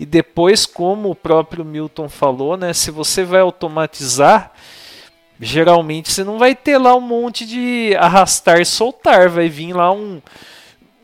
[0.00, 4.52] E depois, como o próprio Milton falou, né, se você vai automatizar,
[5.38, 9.92] geralmente você não vai ter lá um monte de arrastar e soltar, vai vir lá
[9.92, 10.22] um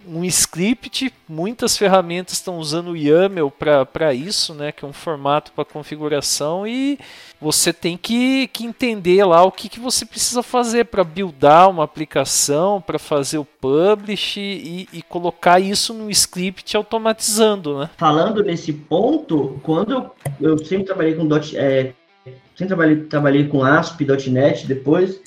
[0.06, 5.52] um script, muitas ferramentas estão usando o YAML para isso, né, que é um formato
[5.52, 6.98] para configuração, e
[7.40, 11.84] você tem que, que entender lá o que, que você precisa fazer para buildar uma
[11.84, 17.78] aplicação, para fazer o publish e, e, colocar isso no script automatizando.
[17.78, 17.90] Né?
[17.96, 21.92] Falando nesse ponto, quando eu, sempre trabalhei com dot, é,
[22.54, 25.20] sempre trabalhei, trabalhei com ASP.NET depois,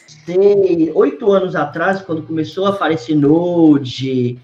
[0.94, 4.40] oito anos atrás, quando começou a aparecer Node,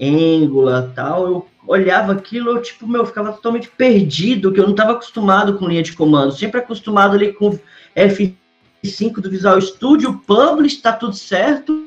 [0.00, 4.92] Angular tal, eu olhava aquilo, eu, tipo, meu, ficava totalmente perdido, que eu não estava
[4.92, 7.58] acostumado com linha de comando, sempre acostumado ali com
[7.96, 11.86] F5 do Visual Studio, Publish, tá tudo certo,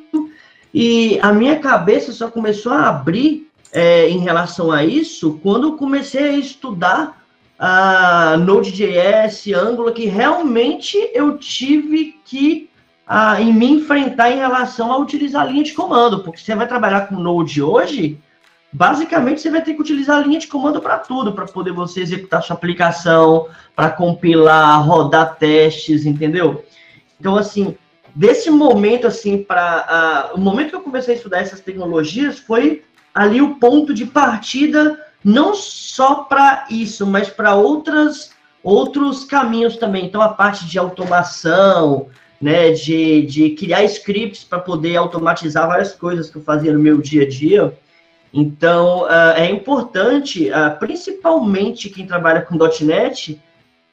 [0.74, 5.74] e a minha cabeça só começou a abrir é, em relação a isso quando eu
[5.74, 7.20] comecei a estudar
[7.58, 12.69] a Node.js, Angular, que realmente eu tive que
[13.10, 16.68] a, em me enfrentar em relação a utilizar a linha de comando, porque você vai
[16.68, 18.22] trabalhar com Node hoje,
[18.72, 22.02] basicamente você vai ter que utilizar a linha de comando para tudo, para poder você
[22.02, 26.64] executar sua aplicação, para compilar, rodar testes, entendeu?
[27.20, 27.76] Então, assim,
[28.14, 30.30] desse momento, assim, para.
[30.36, 35.04] O momento que eu comecei a estudar essas tecnologias foi ali o ponto de partida,
[35.26, 40.06] não só para isso, mas para outras outros caminhos também.
[40.06, 42.08] Então, a parte de automação,
[42.42, 47.00] né, de, de criar scripts para poder automatizar várias coisas que eu fazia no meu
[47.00, 47.78] dia a dia.
[48.34, 53.42] Então, uh, é importante, uh, principalmente quem trabalha com .NET,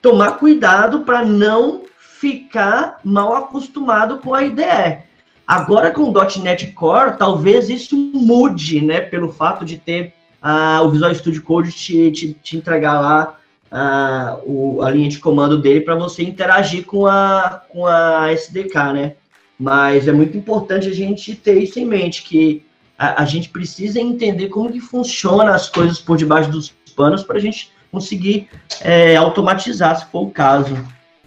[0.00, 5.04] tomar cuidado para não ficar mal acostumado com a IDE.
[5.46, 10.90] Agora, com o .NET Core, talvez isso mude, né, pelo fato de ter uh, o
[10.90, 13.36] Visual Studio Code te, te, te entregar lá
[13.70, 18.92] a, o, a linha de comando dele para você interagir com a, com a SDK,
[18.92, 19.14] né?
[19.58, 22.62] Mas é muito importante a gente ter isso em mente, que
[22.98, 27.36] a, a gente precisa entender como que funciona as coisas por debaixo dos panos para
[27.36, 28.48] a gente conseguir
[28.80, 30.76] é, automatizar, se for o caso.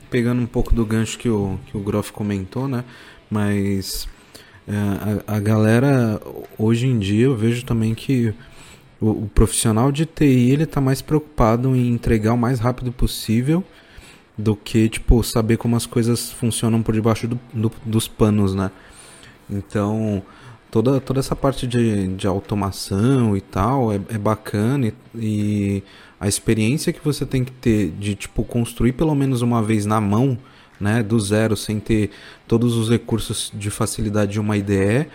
[0.10, 2.84] Pegando um pouco do gancho que o, que o Groff comentou, né?
[3.30, 4.08] Mas
[4.68, 6.20] é, a, a galera,
[6.58, 8.34] hoje em dia, eu vejo também que
[9.02, 13.64] o, o profissional de TI ele tá mais preocupado em entregar o mais rápido possível
[14.38, 18.72] do que tipo saber como as coisas funcionam por debaixo do, do, dos panos, né?
[19.50, 20.24] Então
[20.72, 25.84] toda, toda essa parte de, de automação e tal é, é bacana e, e,
[26.20, 30.02] a experiência que você tem que ter de tipo construir pelo menos uma vez na
[30.02, 30.38] mão,
[30.80, 32.12] né, do zero, sem ter
[32.48, 35.08] todos os recursos de facilidade de uma IDE,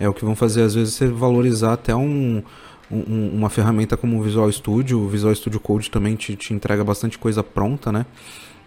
[0.00, 2.42] é o que vão fazer às vezes você valorizar até um
[2.90, 6.82] um, uma ferramenta como o Visual Studio, o Visual Studio Code também te, te entrega
[6.82, 8.06] bastante coisa pronta, né?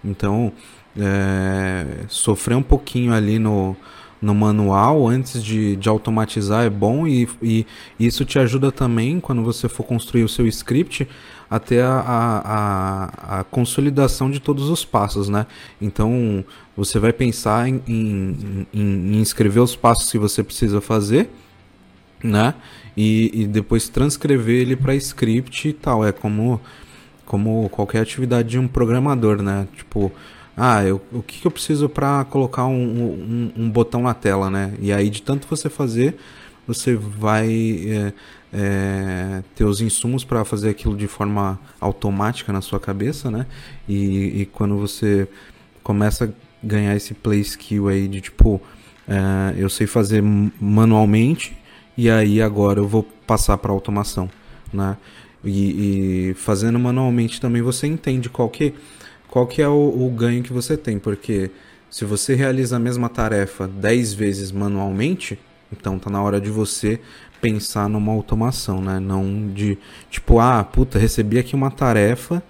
[0.04, 0.52] Então,
[0.98, 3.76] é, sofrer um pouquinho ali no,
[4.22, 7.66] no manual antes de, de automatizar é bom e, e
[8.00, 11.08] isso te ajuda também quando você for construir o seu script
[11.50, 15.46] até a, a, a, consolidação de todos os passos, né?
[15.82, 16.46] Então
[16.78, 21.30] você vai pensar em, em, em, em escrever os passos que você precisa fazer,
[22.24, 22.54] né?
[22.96, 26.06] E, e depois transcrever ele para script e tal.
[26.06, 26.60] É como,
[27.26, 29.68] como qualquer atividade de um programador, né?
[29.76, 30.12] Tipo,
[30.56, 34.50] ah, eu, o que, que eu preciso para colocar um, um, um, botão na tela,
[34.50, 34.74] né?
[34.80, 36.18] E aí, de tanto você fazer,
[36.68, 37.50] você vai
[37.88, 38.14] é,
[38.54, 43.46] é, ter os insumos para fazer aquilo de forma automática na sua cabeça, né?
[43.88, 45.28] E, e quando você
[45.82, 46.30] começa a
[46.66, 48.62] ganhar esse play skill aí de tipo,
[49.08, 51.61] é, eu sei fazer manualmente
[51.98, 54.30] e aí agora eu vou passar para automação,
[54.74, 54.98] né?
[55.44, 58.76] E, e, fazendo manualmente também você entende qual que,
[59.28, 61.50] qual que é o, o, ganho que você tem, porque
[61.90, 65.40] se você realiza a mesma tarefa 10 vezes manualmente,
[65.72, 67.00] então tá na hora de você
[67.42, 69.00] pensar numa automação, né?
[69.00, 69.78] Não de
[70.10, 72.44] tipo, ah, puta, recebi aqui uma tarefa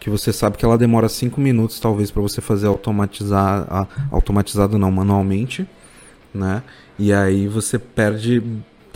[0.00, 4.90] que você sabe que ela demora 5 minutos talvez para você fazer automatizar, automatizado não,
[4.90, 5.68] manualmente,
[6.32, 6.62] né?
[6.98, 8.42] E aí você perde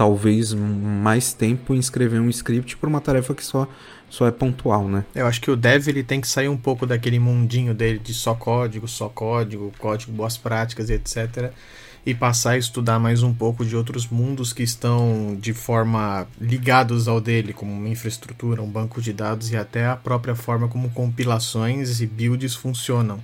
[0.02, 3.68] talvez mais tempo em escrever um script para uma tarefa que só,
[4.10, 5.04] só é pontual, né?
[5.14, 8.12] Eu acho que o dev ele tem que sair um pouco daquele mundinho dele de
[8.12, 11.52] só código, só código, código, boas práticas etc.
[12.04, 17.06] E passar a estudar mais um pouco de outros mundos que estão de forma ligados
[17.06, 20.90] ao dele, como uma infraestrutura, um banco de dados e até a própria forma como
[20.90, 23.20] compilações e builds funcionam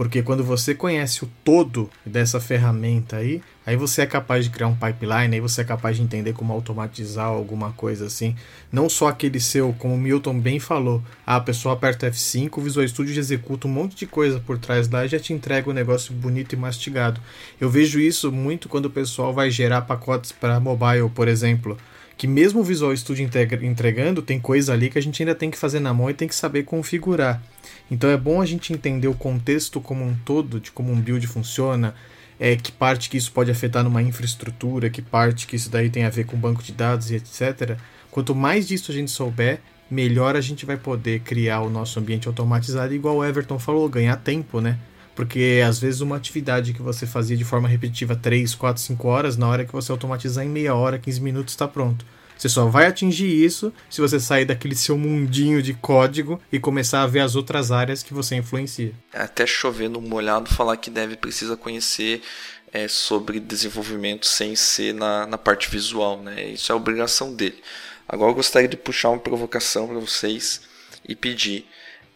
[0.00, 4.68] Porque quando você conhece o todo dessa ferramenta aí, aí você é capaz de criar
[4.68, 8.34] um pipeline, aí você é capaz de entender como automatizar alguma coisa assim.
[8.72, 12.62] Não só aquele seu, como o Milton bem falou, ah, a pessoa aperta F5, o
[12.62, 15.68] Visual Studio já executa um monte de coisa por trás lá e já te entrega
[15.68, 17.20] um negócio bonito e mastigado.
[17.60, 21.76] Eu vejo isso muito quando o pessoal vai gerar pacotes para mobile, por exemplo
[22.16, 23.26] que mesmo o Visual Studio
[23.62, 26.28] entregando, tem coisa ali que a gente ainda tem que fazer na mão e tem
[26.28, 27.42] que saber configurar.
[27.90, 31.26] Então é bom a gente entender o contexto como um todo, de como um build
[31.26, 31.94] funciona,
[32.38, 36.04] é, que parte que isso pode afetar numa infraestrutura, que parte que isso daí tem
[36.04, 37.76] a ver com banco de dados e etc.
[38.10, 42.28] Quanto mais disso a gente souber, melhor a gente vai poder criar o nosso ambiente
[42.28, 44.78] automatizado, igual o Everton falou, ganhar tempo, né?
[45.14, 49.36] Porque às vezes uma atividade que você fazia de forma repetitiva 3, 4, 5 horas,
[49.36, 52.06] na hora que você automatizar em meia hora, 15 minutos está pronto.
[52.40, 57.02] Você só vai atingir isso se você sair daquele seu mundinho de código e começar
[57.02, 58.94] a ver as outras áreas que você influencia.
[59.12, 62.22] É até chovendo molhado falar que deve precisa conhecer
[62.72, 66.48] é, sobre desenvolvimento sem ser na, na parte visual, né?
[66.48, 67.60] Isso é obrigação dele.
[68.08, 70.62] Agora eu gostaria de puxar uma provocação para vocês
[71.06, 71.66] e pedir.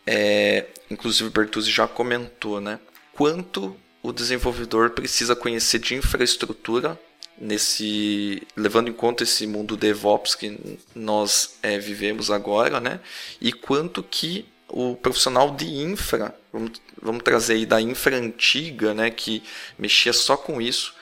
[0.07, 2.79] É, inclusive o Bertuzzi já comentou, né?
[3.15, 7.01] quanto o desenvolvedor precisa conhecer de infraestrutura
[7.45, 10.59] nesse levando em conta esse mundo DevOps que
[10.95, 13.01] nós é, vivemos agora, né?
[13.41, 19.11] E quanto que o profissional de infra, vamos, vamos trazer aí da infra antiga, né,
[19.11, 19.43] que
[19.79, 20.95] mexia só com isso,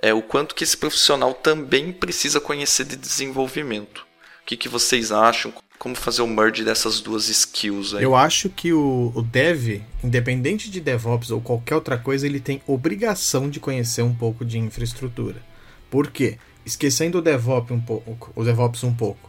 [0.00, 3.98] é o quanto que esse profissional também precisa conhecer de desenvolvimento.
[4.42, 5.52] O que, que vocês acham?
[5.78, 8.04] como fazer o merge dessas duas skills aí?
[8.04, 12.62] Eu acho que o, o dev, independente de DevOps ou qualquer outra coisa, ele tem
[12.68, 15.42] obrigação de conhecer um pouco de infraestrutura.
[15.92, 16.38] Por quê?
[16.64, 19.28] Esquecendo o DevOps um pouco, o DevOps um pouco.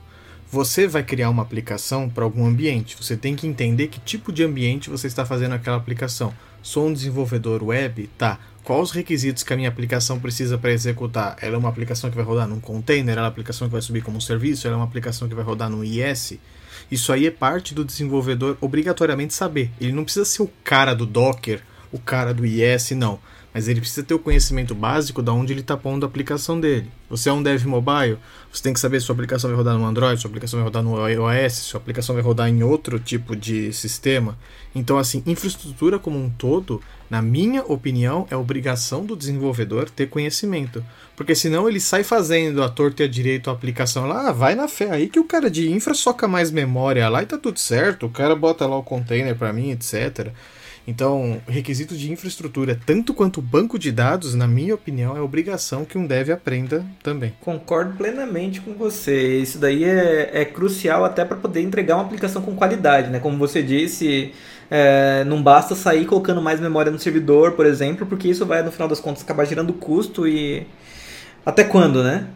[0.49, 2.95] Você vai criar uma aplicação para algum ambiente.
[2.95, 6.33] Você tem que entender que tipo de ambiente você está fazendo aquela aplicação.
[6.61, 8.09] Sou um desenvolvedor web?
[8.17, 8.39] Tá.
[8.63, 11.35] Quais os requisitos que a minha aplicação precisa para executar?
[11.41, 13.11] Ela é uma aplicação que vai rodar num container?
[13.11, 14.65] Ela é uma aplicação que vai subir como um serviço?
[14.65, 16.37] Ela é uma aplicação que vai rodar no IS?
[16.89, 19.69] Isso aí é parte do desenvolvedor obrigatoriamente saber.
[19.81, 23.19] Ele não precisa ser o cara do Docker, o cara do IS, não
[23.53, 26.89] mas ele precisa ter o conhecimento básico de onde ele está pondo a aplicação dele.
[27.09, 28.17] Você é um dev mobile,
[28.51, 30.81] você tem que saber se sua aplicação vai rodar no Android, sua aplicação vai rodar
[30.81, 34.37] no iOS, sua aplicação vai rodar em outro tipo de sistema.
[34.73, 40.83] Então, assim, infraestrutura como um todo, na minha opinião, é obrigação do desenvolvedor ter conhecimento.
[41.15, 44.55] Porque senão ele sai fazendo a torta e a direito a aplicação lá, ah, vai
[44.55, 47.59] na fé aí que o cara de infra soca mais memória lá e tá tudo
[47.59, 50.31] certo, o cara bota lá o container para mim, etc.
[50.87, 55.97] Então, requisito de infraestrutura, tanto quanto banco de dados, na minha opinião, é obrigação que
[55.97, 57.33] um dev aprenda também.
[57.39, 59.37] Concordo plenamente com você.
[59.37, 63.19] Isso daí é, é crucial até para poder entregar uma aplicação com qualidade, né?
[63.19, 64.33] Como você disse,
[64.69, 68.71] é, não basta sair colocando mais memória no servidor, por exemplo, porque isso vai, no
[68.71, 70.67] final das contas, acabar gerando custo e.
[71.45, 72.27] Até quando, né?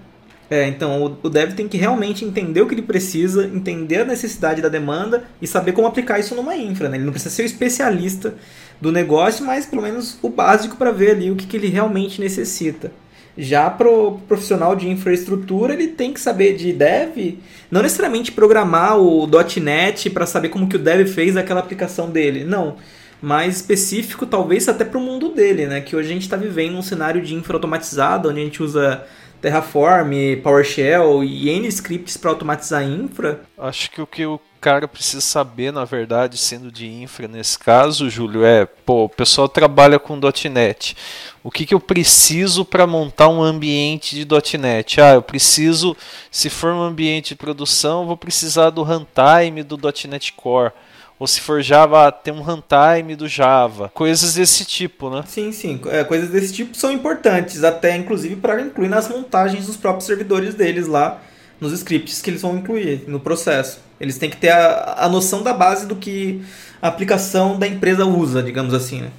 [0.49, 4.61] É, então o, dev tem que realmente entender o que ele precisa, entender a necessidade
[4.61, 6.87] da demanda e saber como aplicar isso numa infra.
[6.87, 6.97] Né?
[6.97, 8.35] Ele não precisa ser o especialista
[8.79, 12.21] do negócio, mas pelo menos o básico para ver ali o que, que ele realmente
[12.21, 12.91] necessita.
[13.37, 17.37] Já para o profissional de infraestrutura, ele tem que saber de dev,
[17.69, 19.27] não necessariamente programar o
[19.61, 22.77] .NET para saber como que o dev fez aquela aplicação dele, não.
[23.21, 25.81] Mais específico, talvez até para o mundo dele, né?
[25.81, 29.03] Que hoje a gente está vivendo um cenário de infra automatizado, onde a gente usa
[29.41, 30.11] Terraform,
[30.43, 33.41] PowerShell e N scripts para automatizar infra.
[33.57, 38.09] Acho que o que o cara precisa saber, na verdade, sendo de infra nesse caso,
[38.09, 40.19] Júlio, é, pô, o pessoal trabalha com
[40.51, 40.97] .NET.
[41.43, 44.99] O que, que eu preciso para montar um ambiente de .NET?
[44.99, 45.95] Ah, eu preciso,
[46.31, 49.77] se for um ambiente de produção, vou precisar do runtime do
[50.09, 50.73] .NET Core
[51.19, 53.89] ou se for Java, tem um runtime do Java.
[53.93, 55.23] Coisas desse tipo, né?
[55.25, 55.79] Sim, sim.
[55.87, 60.53] É, coisas desse tipo são importantes, até inclusive para incluir nas montagens dos próprios servidores
[60.53, 61.19] deles lá,
[61.59, 63.79] nos scripts que eles vão incluir no processo.
[63.99, 66.41] Eles têm que ter a, a noção da base do que
[66.79, 69.09] a aplicação da empresa usa, digamos assim, né?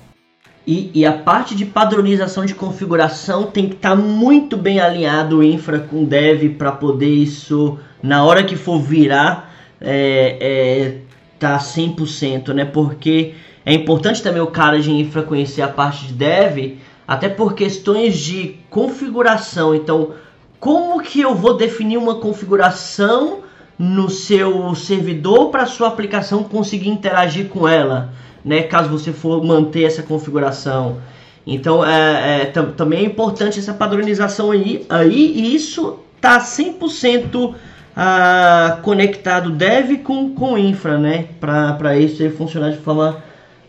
[0.64, 5.38] E, e, a parte de padronização de configuração tem que estar tá muito bem alinhado
[5.38, 10.98] o infra com dev para poder isso, na hora que for virar, é, é,
[11.38, 12.64] tá 100%, né?
[12.64, 13.34] Porque
[13.64, 18.18] é importante também o cara de infra conhecer a parte de dev, até por questões
[18.18, 19.74] de configuração.
[19.74, 20.12] Então,
[20.58, 23.40] como que eu vou definir uma configuração
[23.78, 28.12] no seu servidor para sua aplicação conseguir interagir com ela,
[28.44, 28.62] né?
[28.62, 30.98] Caso você for manter essa configuração.
[31.46, 37.54] Então, é, é também é importante essa padronização aí, aí e isso tá 100%
[38.00, 41.26] ah, conectado dev com, com infra, né?
[41.40, 43.20] Para isso funcionar de forma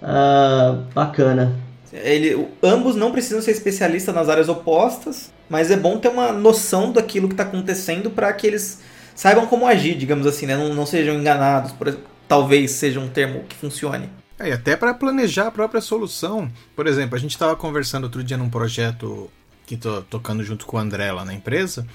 [0.03, 1.55] ah, bacana.
[1.91, 6.91] Ele, ambos não precisam ser especialistas nas áreas opostas, mas é bom ter uma noção
[6.91, 8.83] daquilo que está acontecendo para que eles
[9.15, 10.55] saibam como agir, digamos assim, né?
[10.55, 14.11] não, não sejam enganados, por, talvez seja um termo que funcione.
[14.37, 16.51] É, e até para planejar a própria solução.
[16.75, 19.27] Por exemplo, a gente estava conversando outro dia num projeto
[19.65, 21.87] que tô tocando junto com o André lá na empresa,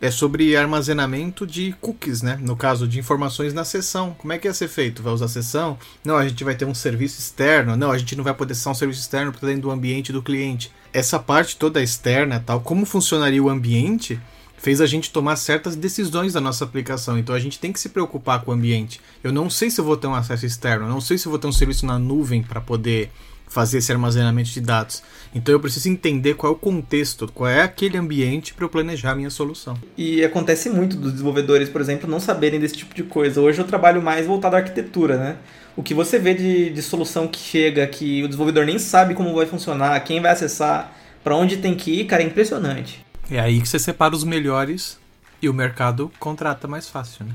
[0.00, 2.38] é sobre armazenamento de cookies, né?
[2.40, 4.14] No caso de informações na sessão.
[4.16, 5.02] Como é que ia ser feito?
[5.02, 5.78] Vai usar a sessão?
[6.04, 7.76] Não, a gente vai ter um serviço externo.
[7.76, 10.22] Não, a gente não vai poder ser um serviço externo para dentro do ambiente do
[10.22, 10.72] cliente.
[10.92, 14.20] Essa parte toda externa, tal, como funcionaria o ambiente,
[14.56, 17.18] fez a gente tomar certas decisões da nossa aplicação.
[17.18, 19.00] Então a gente tem que se preocupar com o ambiente.
[19.22, 21.30] Eu não sei se eu vou ter um acesso externo, eu não sei se eu
[21.30, 23.10] vou ter um serviço na nuvem para poder
[23.48, 25.02] fazer esse armazenamento de dados.
[25.34, 29.12] Então eu preciso entender qual é o contexto, qual é aquele ambiente para eu planejar
[29.12, 29.76] a minha solução.
[29.96, 33.40] E acontece muito dos desenvolvedores, por exemplo, não saberem desse tipo de coisa.
[33.40, 35.36] Hoje eu trabalho mais voltado à arquitetura, né?
[35.76, 39.34] O que você vê de, de solução que chega, que o desenvolvedor nem sabe como
[39.34, 40.92] vai funcionar, quem vai acessar,
[41.22, 43.04] para onde tem que ir, cara, é impressionante.
[43.30, 44.98] É aí que você separa os melhores
[45.40, 47.32] e o mercado contrata mais fácil, né?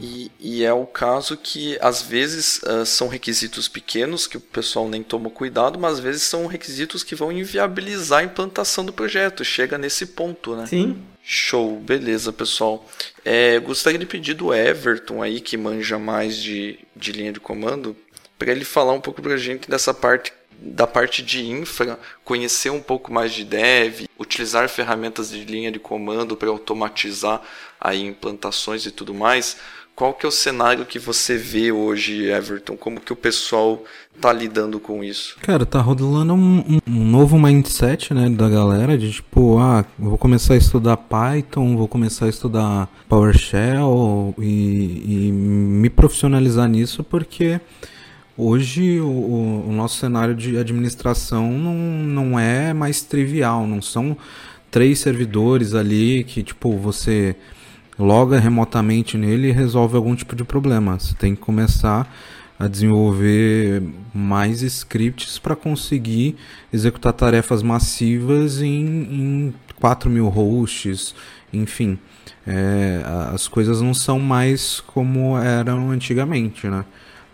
[0.00, 4.88] E, e, é o caso que às vezes uh, são requisitos pequenos que o pessoal
[4.88, 9.44] nem toma cuidado, mas às vezes são requisitos que vão inviabilizar a implantação do projeto.
[9.44, 10.66] Chega nesse ponto, né?
[10.66, 11.02] Sim.
[11.22, 12.88] Show, beleza, pessoal.
[13.24, 17.94] É, gostaria de pedir do Everton aí, que manja mais de, de linha de comando,
[18.38, 22.70] para ele falar um pouco para a gente dessa parte da parte de infra, conhecer
[22.70, 27.40] um pouco mais de dev, utilizar ferramentas de linha de comando para automatizar
[27.80, 29.56] aí implantações e tudo mais.
[29.94, 32.76] Qual que é o cenário que você vê hoje, Everton?
[32.76, 33.82] Como que o pessoal
[34.20, 35.36] tá lidando com isso?
[35.42, 40.54] Cara, tá rolando um, um, novo mindset, né, da galera de tipo, ah, vou começar
[40.54, 47.60] a estudar Python, vou começar a estudar PowerShell e, e me profissionalizar nisso porque
[48.40, 54.16] Hoje o, o, nosso cenário de administração não, não é mais trivial, não são
[54.70, 57.34] três servidores ali que tipo você
[57.98, 61.00] loga remotamente nele e resolve algum tipo de problema.
[61.00, 62.08] Você tem que começar
[62.56, 63.82] a desenvolver
[64.14, 66.36] mais scripts para conseguir
[66.72, 71.12] executar tarefas massivas em, em 4 mil hosts,
[71.52, 71.98] enfim.
[72.46, 73.02] É,
[73.34, 76.84] as coisas não são mais como eram antigamente, né?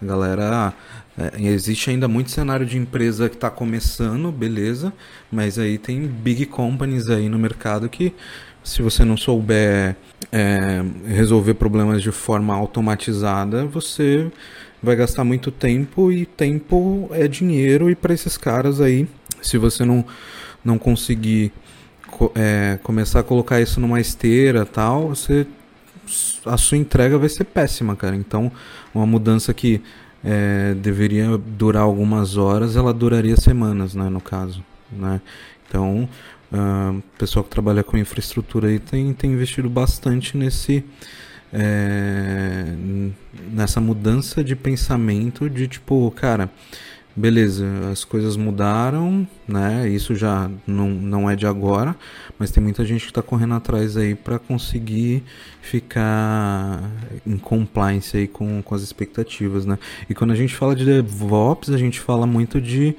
[0.05, 0.75] Galera.
[1.17, 4.93] É, existe ainda muito cenário de empresa que está começando, beleza,
[5.31, 8.13] mas aí tem big companies aí no mercado que,
[8.65, 9.95] se você não souber
[10.33, 14.29] é, resolver problemas de forma automatizada, você
[14.83, 17.89] vai gastar muito tempo e tempo é dinheiro.
[17.89, 19.09] E para esses caras aí,
[19.41, 20.05] se você não,
[20.65, 21.53] não conseguir
[22.35, 25.47] é, começar a colocar isso numa esteira tal, você
[26.45, 28.15] a sua entrega vai ser péssima, cara.
[28.15, 28.53] Então,
[28.95, 29.83] uma mudança que
[30.25, 35.21] é, deveria durar algumas horas, ela duraria semanas, né, no caso, né?
[35.69, 36.09] Então,
[36.53, 40.85] uh, o pessoal que trabalha com infraestrutura aí tem, tem investido bastante nesse
[41.53, 42.75] é,
[43.53, 46.51] nessa mudança de pensamento de tipo, cara,
[47.17, 49.89] beleza, as coisas mudaram, né?
[49.89, 51.97] Isso já não, não é de agora,
[52.39, 55.23] mas tem muita gente que está correndo atrás aí para conseguir
[55.63, 56.83] ficar
[57.27, 59.79] em compliance aí com, com as expectativas, né?
[60.09, 62.97] E quando a gente fala de DevOps, a gente fala muito de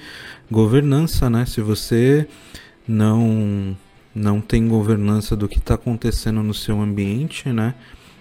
[0.50, 1.46] governança, né?
[1.46, 2.28] Se você
[2.88, 3.76] não
[4.16, 7.76] não tem governança do que está acontecendo no seu ambiente, né?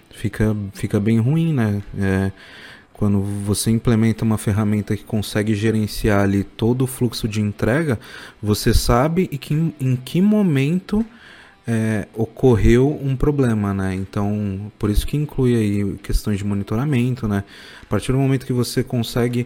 [0.09, 1.81] Fica, fica bem ruim, né?
[1.97, 2.31] É,
[2.97, 7.99] quando você implementa uma ferramenta que consegue gerenciar ali todo o fluxo de entrega,
[8.41, 11.05] você sabe em que, em que momento
[11.67, 13.93] é, ocorreu um problema, né?
[13.93, 17.43] Então, por isso que inclui aí questões de monitoramento, né?
[17.81, 19.45] A partir do momento que você consegue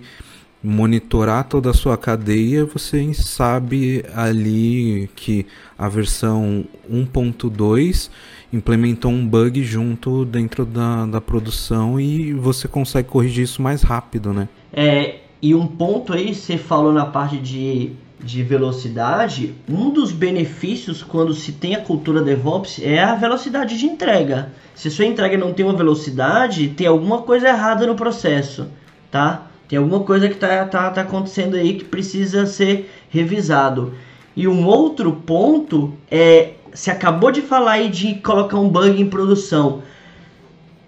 [0.61, 5.45] monitorar toda a sua cadeia, você sabe ali que
[5.77, 8.09] a versão 1.2
[8.51, 14.33] implementou um bug junto dentro da, da produção e você consegue corrigir isso mais rápido,
[14.33, 14.49] né?
[14.73, 17.91] É, e um ponto aí, você falou na parte de,
[18.21, 23.85] de velocidade, um dos benefícios quando se tem a cultura DevOps é a velocidade de
[23.85, 24.51] entrega.
[24.75, 28.67] Se sua entrega não tem uma velocidade, tem alguma coisa errada no processo,
[29.09, 29.48] tá?
[29.69, 33.93] Tem alguma coisa que está tá, tá acontecendo aí que precisa ser revisado.
[34.35, 39.09] E um outro ponto é você acabou de falar aí de colocar um bug em
[39.09, 39.83] produção.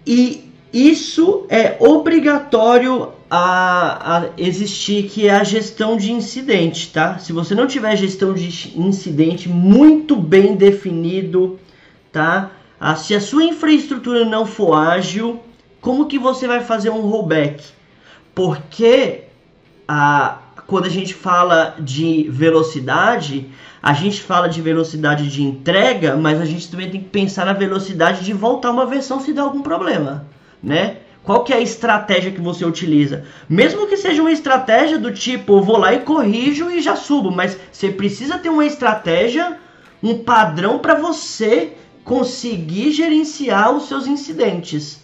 [0.06, 7.18] E isso é obrigatório a, a, existir, que é a gestão de incidente, tá?
[7.18, 11.58] Se você não tiver gestão de incidente muito bem definido,
[12.10, 12.50] tá?
[12.80, 15.40] Ah, se a sua infraestrutura não for ágil,
[15.80, 17.62] como que você vai fazer um rollback?
[18.34, 19.24] Porque
[19.86, 23.50] a quando a gente fala de velocidade,
[23.82, 27.52] a gente fala de velocidade de entrega, mas a gente também tem que pensar na
[27.52, 30.26] velocidade de voltar uma versão se der algum problema,
[30.62, 30.98] né?
[31.22, 33.24] Qual que é a estratégia que você utiliza?
[33.48, 37.56] Mesmo que seja uma estratégia do tipo, vou lá e corrijo e já subo, mas
[37.70, 39.58] você precisa ter uma estratégia,
[40.02, 45.01] um padrão para você conseguir gerenciar os seus incidentes.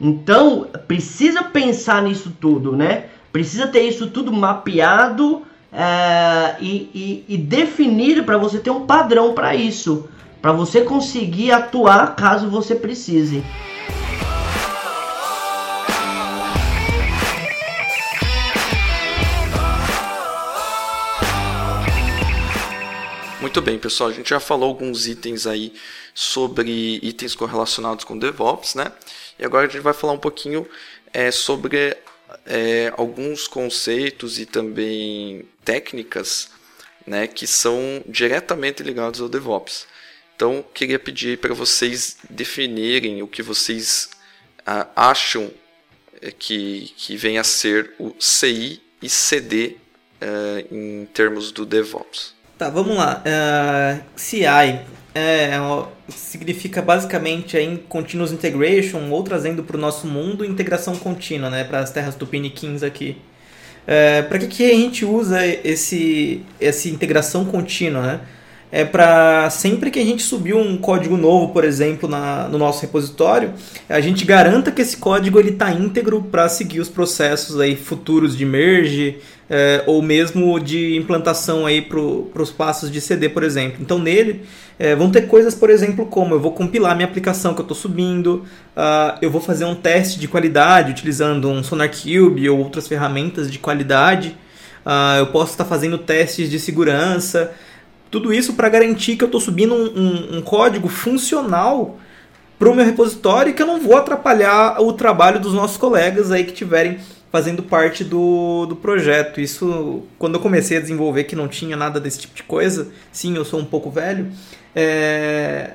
[0.00, 3.04] Então, precisa pensar nisso tudo, né?
[3.32, 5.42] Precisa ter isso tudo mapeado
[5.72, 10.08] é, e, e, e definido para você ter um padrão para isso,
[10.40, 13.42] para você conseguir atuar caso você precise.
[23.56, 24.10] Muito bem, pessoal.
[24.10, 25.72] A gente já falou alguns itens aí
[26.12, 28.92] sobre itens correlacionados com DevOps, né?
[29.38, 30.68] E agora a gente vai falar um pouquinho
[31.10, 31.96] é, sobre
[32.44, 36.50] é, alguns conceitos e também técnicas
[37.06, 39.86] né, que são diretamente ligados ao DevOps.
[40.36, 44.10] Então, queria pedir para vocês definirem o que vocês
[44.66, 45.50] ah, acham
[46.20, 49.76] é, que, que vem a ser o CI e CD
[50.20, 52.35] uh, em termos do DevOps.
[52.58, 53.22] Tá, vamos lá.
[53.22, 54.44] Uh, CI
[55.14, 55.50] é,
[56.08, 61.80] significa basicamente em Continuous Integration, ou trazendo para o nosso mundo, integração contínua, né, para
[61.80, 63.18] as terras tupiniquins aqui.
[63.86, 68.02] É, para que, que a gente usa esse, essa integração contínua?
[68.02, 68.20] Né?
[68.76, 72.82] É para sempre que a gente subir um código novo, por exemplo, na, no nosso
[72.82, 73.54] repositório,
[73.88, 78.44] a gente garanta que esse código está íntegro para seguir os processos aí futuros de
[78.44, 79.16] merge,
[79.48, 83.78] é, ou mesmo de implantação para os passos de CD, por exemplo.
[83.80, 84.42] Então nele
[84.78, 87.74] é, vão ter coisas, por exemplo, como eu vou compilar minha aplicação que eu estou
[87.74, 88.44] subindo,
[88.76, 93.58] uh, eu vou fazer um teste de qualidade utilizando um SonarCube ou outras ferramentas de
[93.58, 94.36] qualidade,
[94.84, 97.54] uh, eu posso estar fazendo testes de segurança,
[98.10, 101.98] tudo isso para garantir que eu estou subindo um, um, um código funcional
[102.58, 106.30] para o meu repositório e que eu não vou atrapalhar o trabalho dos nossos colegas
[106.30, 106.98] aí que tiverem
[107.30, 109.40] fazendo parte do, do projeto.
[109.40, 113.36] Isso, quando eu comecei a desenvolver, que não tinha nada desse tipo de coisa, sim,
[113.36, 114.28] eu sou um pouco velho,
[114.74, 115.72] é...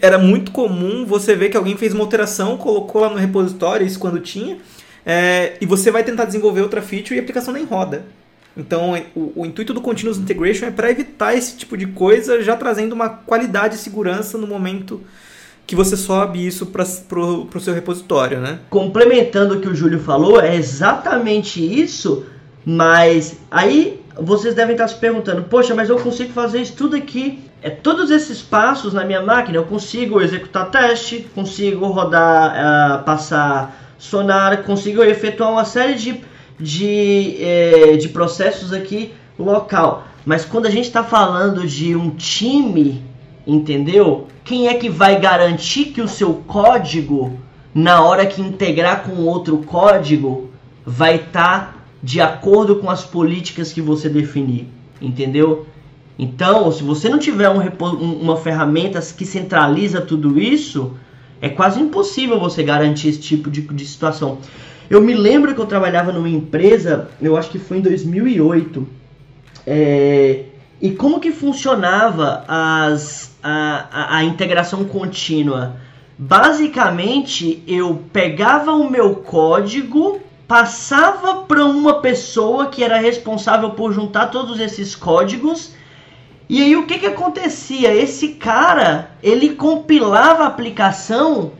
[0.00, 3.98] era muito comum você ver que alguém fez uma alteração, colocou lá no repositório, isso
[3.98, 4.56] quando tinha,
[5.04, 5.58] é...
[5.60, 8.06] e você vai tentar desenvolver outra feature e a aplicação nem roda.
[8.56, 12.56] Então, o, o intuito do Continuous Integration é para evitar esse tipo de coisa, já
[12.56, 15.00] trazendo uma qualidade e segurança no momento
[15.66, 18.60] que você sobe isso para o seu repositório, né?
[18.68, 22.26] Complementando o que o Júlio falou, é exatamente isso,
[22.64, 27.40] mas aí vocês devem estar se perguntando, poxa, mas eu consigo fazer isso tudo aqui,
[27.62, 33.80] é todos esses passos na minha máquina, eu consigo executar teste, consigo rodar, uh, passar
[33.98, 36.20] sonar, consigo efetuar uma série de,
[36.58, 40.06] de, eh, de processos aqui local.
[40.24, 43.02] Mas quando a gente está falando de um time,
[43.46, 44.28] entendeu?
[44.42, 47.38] Quem é que vai garantir que o seu código,
[47.74, 50.50] na hora que integrar com outro código,
[50.84, 54.68] vai estar tá de acordo com as políticas que você definir?
[55.00, 55.66] Entendeu?
[56.18, 57.60] Então, se você não tiver um,
[58.20, 60.92] uma ferramenta que centraliza tudo isso,
[61.40, 64.38] é quase impossível você garantir esse tipo de, de situação.
[64.88, 68.86] Eu me lembro que eu trabalhava numa empresa, eu acho que foi em 2008,
[69.66, 70.44] é,
[70.80, 75.76] e como que funcionava as, a, a, a integração contínua?
[76.18, 84.26] Basicamente, eu pegava o meu código, passava para uma pessoa que era responsável por juntar
[84.26, 85.72] todos esses códigos.
[86.48, 87.94] E aí o que, que acontecia?
[87.94, 91.52] Esse cara, ele compilava a aplicação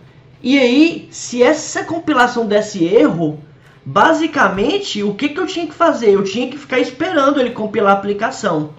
[0.47, 3.43] e aí, se essa compilação desse erro,
[3.83, 6.11] basicamente, o que, que eu tinha que fazer?
[6.11, 8.75] Eu tinha que ficar esperando ele compilar a aplicação.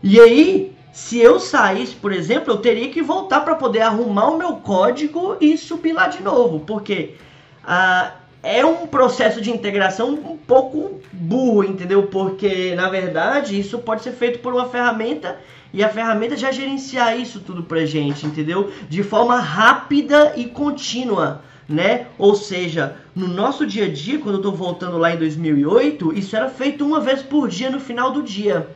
[0.00, 4.38] E aí, se eu saísse, por exemplo, eu teria que voltar para poder arrumar o
[4.38, 7.16] meu código e subir lá de novo, porque
[7.64, 8.12] ah,
[8.44, 12.04] é um processo de integração um pouco burro, entendeu?
[12.04, 15.38] Porque na verdade isso pode ser feito por uma ferramenta
[15.72, 18.70] e a ferramenta já gerenciar isso tudo pra gente, entendeu?
[18.88, 22.06] De forma rápida e contínua, né?
[22.16, 26.36] Ou seja, no nosso dia a dia, quando eu tô voltando lá em 2008, isso
[26.36, 28.68] era feito uma vez por dia no final do dia.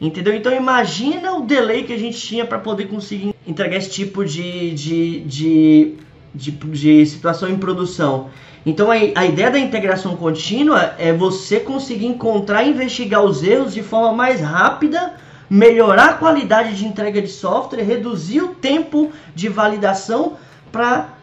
[0.00, 0.34] Entendeu?
[0.34, 4.70] Então imagina o delay que a gente tinha para poder conseguir entregar esse tipo de,
[4.70, 5.94] de, de,
[6.34, 8.30] de, de situação em produção.
[8.64, 13.72] Então a, a, ideia da integração contínua é você conseguir encontrar e investigar os erros
[13.72, 15.14] de forma mais rápida,
[15.48, 20.36] melhorar a qualidade de entrega de software, reduzir o tempo de validação
[20.70, 21.14] para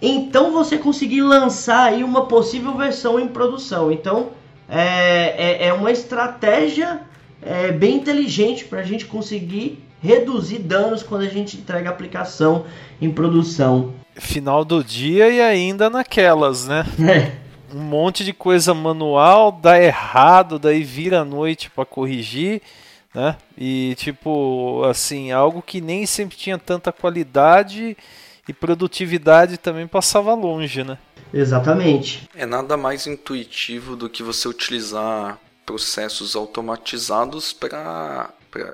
[0.00, 3.90] então você conseguir lançar aí uma possível versão em produção.
[3.90, 4.30] Então
[4.68, 7.00] é, é, é uma estratégia
[7.40, 12.66] é, bem inteligente para a gente conseguir reduzir danos quando a gente entrega aplicação
[13.00, 13.94] em produção.
[14.16, 16.84] Final do dia e ainda naquelas, né?
[17.00, 17.42] É.
[17.74, 22.60] Um monte de coisa manual, dá errado, daí vira a noite para corrigir,
[23.14, 23.36] né?
[23.56, 27.96] E tipo, assim, algo que nem sempre tinha tanta qualidade
[28.46, 30.98] e produtividade também passava longe, né?
[31.32, 32.28] Exatamente.
[32.34, 38.30] É nada mais intuitivo do que você utilizar processos automatizados para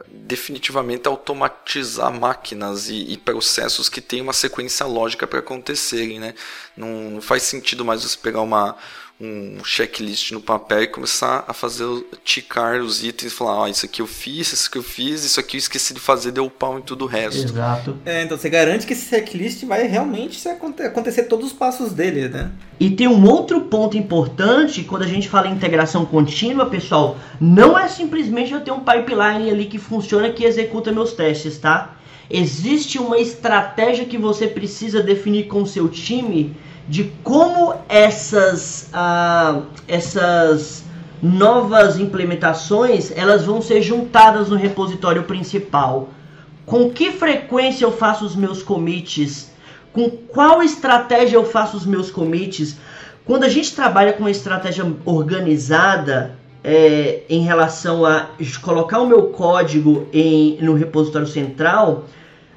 [0.08, 6.34] definitivamente automatizar máquinas e, e, processos que têm uma sequência lógica para acontecerem, né?
[6.76, 8.76] Não, não, faz sentido mais você pegar uma,
[9.20, 11.84] um checklist no papel e começar a fazer
[12.24, 15.40] ticar os itens e falar, ah, isso aqui eu fiz, isso aqui eu fiz, isso
[15.40, 17.42] aqui eu esqueci de fazer, deu pau em tudo o resto.
[17.42, 17.96] Exato.
[18.06, 22.52] É, então você garante que esse checklist vai realmente acontecer todos os passos dele, né?
[22.78, 27.76] E tem um outro ponto importante quando a gente fala em integração contínua, pessoal, não
[27.76, 31.96] é simplesmente eu ter um pipeline ali que funciona que executa meus testes, tá?
[32.30, 36.54] Existe uma estratégia que você precisa definir com o seu time
[36.88, 40.84] de como essas, ah, essas
[41.22, 46.08] novas implementações elas vão ser juntadas no repositório principal.
[46.64, 49.50] Com que frequência eu faço os meus commits?
[49.92, 52.76] Com qual estratégia eu faço os meus commits?
[53.24, 58.28] Quando a gente trabalha com uma estratégia organizada é, em relação a
[58.62, 62.04] colocar o meu código em, no repositório central,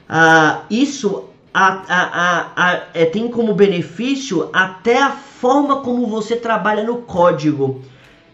[0.07, 6.83] ah, isso a, a, a, é, tem como benefício até a forma como você trabalha
[6.83, 7.81] no código.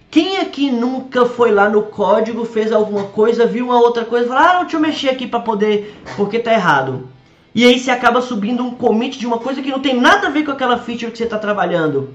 [0.09, 4.29] Quem aqui nunca foi lá no código, fez alguma coisa, viu uma outra coisa e
[4.29, 7.09] falou: Ah, não, deixa eu mexer aqui para poder, porque tá errado.
[7.53, 10.29] E aí você acaba subindo um commit de uma coisa que não tem nada a
[10.29, 12.13] ver com aquela feature que você está trabalhando,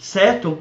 [0.00, 0.58] certo?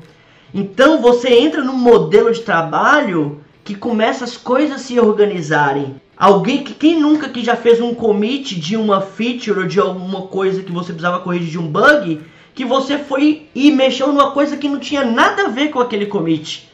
[0.53, 5.95] Então você entra num modelo de trabalho que começa as coisas a se organizarem.
[6.18, 10.24] Alguém que quem nunca que já fez um commit de uma feature ou de alguma
[10.24, 12.22] coisa que você precisava corrigir de um bug,
[12.55, 16.07] que você foi e mexeu numa coisa que não tinha nada a ver com aquele
[16.07, 16.72] commit.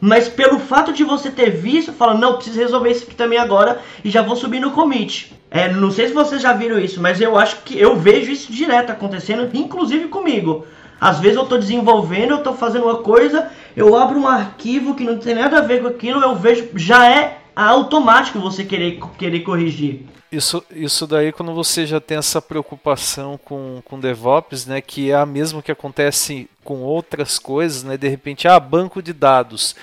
[0.00, 3.80] Mas pelo fato de você ter visto, fala, não, preciso resolver isso aqui também agora
[4.02, 5.30] e já vou subir no commit.
[5.50, 8.50] É, não sei se vocês já viram isso, mas eu acho que eu vejo isso
[8.50, 10.64] direto acontecendo, inclusive comigo.
[10.98, 15.04] Às vezes eu estou desenvolvendo, eu estou fazendo uma coisa, eu abro um arquivo que
[15.04, 19.40] não tem nada a ver com aquilo, eu vejo, já é automático você querer, querer
[19.40, 20.04] corrigir.
[20.30, 25.14] Isso, isso daí quando você já tem essa preocupação com, com DevOps, né, que é
[25.14, 29.74] a mesma que acontece com outras coisas, né, de repente, ah, banco de dados.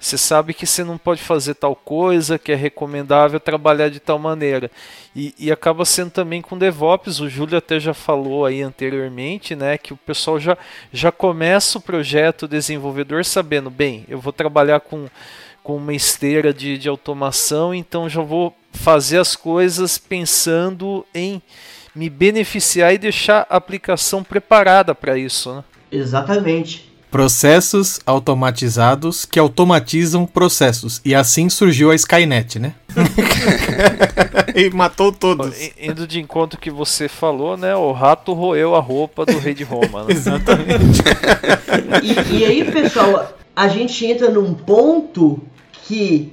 [0.00, 4.16] Você sabe que você não pode fazer tal coisa, que é recomendável trabalhar de tal
[4.16, 4.70] maneira.
[5.14, 9.76] E, e, acaba sendo também com DevOps, o Júlio até já falou aí anteriormente, né,
[9.76, 10.56] que o pessoal já,
[10.92, 15.08] já começa o projeto desenvolvedor sabendo, bem, eu vou trabalhar com
[15.68, 21.42] com uma esteira de, de automação, então já vou fazer as coisas pensando em
[21.94, 25.54] me beneficiar e deixar a aplicação preparada para isso.
[25.54, 25.64] Né?
[25.92, 26.90] Exatamente.
[27.10, 31.02] Processos automatizados que automatizam processos.
[31.04, 32.72] E assim surgiu a Skynet, né?
[34.56, 35.54] e matou todos.
[35.78, 37.76] Indo de encontro que você falou, né?
[37.76, 40.04] O rato roeu a roupa do rei de Roma.
[40.04, 40.12] Né?
[40.16, 41.02] Exatamente.
[42.02, 45.42] e, e aí, pessoal, a gente entra num ponto
[45.88, 46.30] que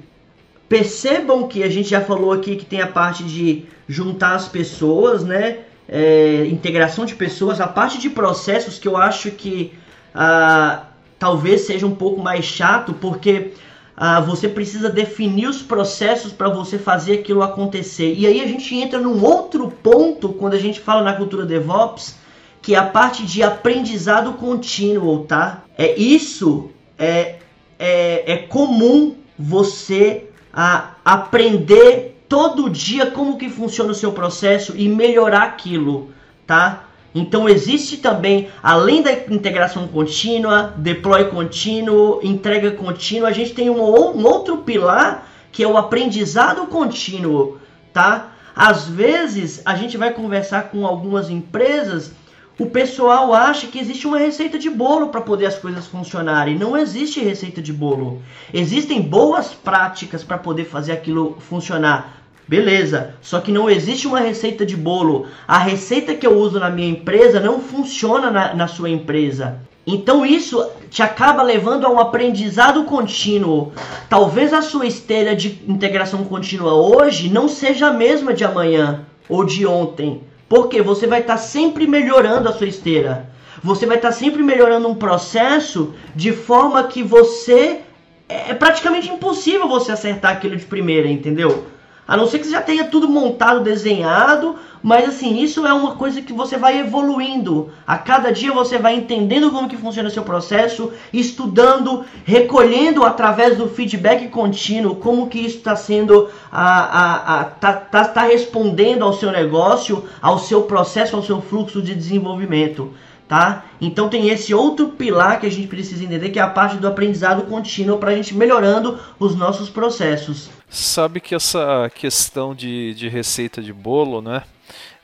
[0.67, 5.23] percebam que a gente já falou aqui que tem a parte de juntar as pessoas,
[5.23, 5.59] né?
[5.87, 9.71] É, integração de pessoas, a parte de processos que eu acho que
[10.13, 10.87] ah,
[11.17, 13.53] talvez seja um pouco mais chato, porque
[13.95, 18.13] ah, você precisa definir os processos para você fazer aquilo acontecer.
[18.13, 22.15] E aí a gente entra num outro ponto quando a gente fala na cultura DevOps,
[22.61, 25.63] que é a parte de aprendizado contínuo, tá?
[25.77, 27.35] É isso é,
[27.79, 34.87] é, é comum você a aprender todo dia como que funciona o seu processo e
[34.87, 36.11] melhorar aquilo,
[36.47, 36.85] tá?
[37.13, 43.81] Então existe também, além da integração contínua, deploy contínuo, entrega contínua, a gente tem um,
[43.81, 47.57] um outro pilar que é o aprendizado contínuo,
[47.93, 48.33] tá?
[48.53, 52.11] Às vezes a gente vai conversar com algumas empresas
[52.57, 56.57] o pessoal acha que existe uma receita de bolo para poder as coisas funcionarem.
[56.57, 58.21] Não existe receita de bolo.
[58.53, 62.23] Existem boas práticas para poder fazer aquilo funcionar.
[62.47, 65.27] Beleza, só que não existe uma receita de bolo.
[65.47, 69.59] A receita que eu uso na minha empresa não funciona na, na sua empresa.
[69.85, 73.73] Então isso te acaba levando a um aprendizado contínuo.
[74.07, 79.43] Talvez a sua esteira de integração contínua hoje não seja a mesma de amanhã ou
[79.43, 80.23] de ontem.
[80.47, 83.29] Porque você vai estar tá sempre melhorando a sua esteira.
[83.63, 87.81] Você vai estar tá sempre melhorando um processo de forma que você
[88.27, 91.65] é, praticamente impossível você acertar aquilo de primeira, entendeu?
[92.07, 95.95] A não ser que você já tenha tudo montado, desenhado, mas assim, isso é uma
[95.95, 97.71] coisa que você vai evoluindo.
[97.87, 103.57] A cada dia você vai entendendo como que funciona o seu processo, estudando, recolhendo através
[103.57, 109.03] do feedback contínuo como que isso está sendo, a, a, a, tá, tá, tá respondendo
[109.03, 112.93] ao seu negócio, ao seu processo, ao seu fluxo de desenvolvimento
[113.27, 113.65] tá?
[113.81, 116.87] Então tem esse outro pilar que a gente precisa entender, que é a parte do
[116.87, 120.49] aprendizado contínuo para a gente melhorando os nossos processos.
[120.69, 124.43] Sabe que essa questão de, de receita de bolo, né?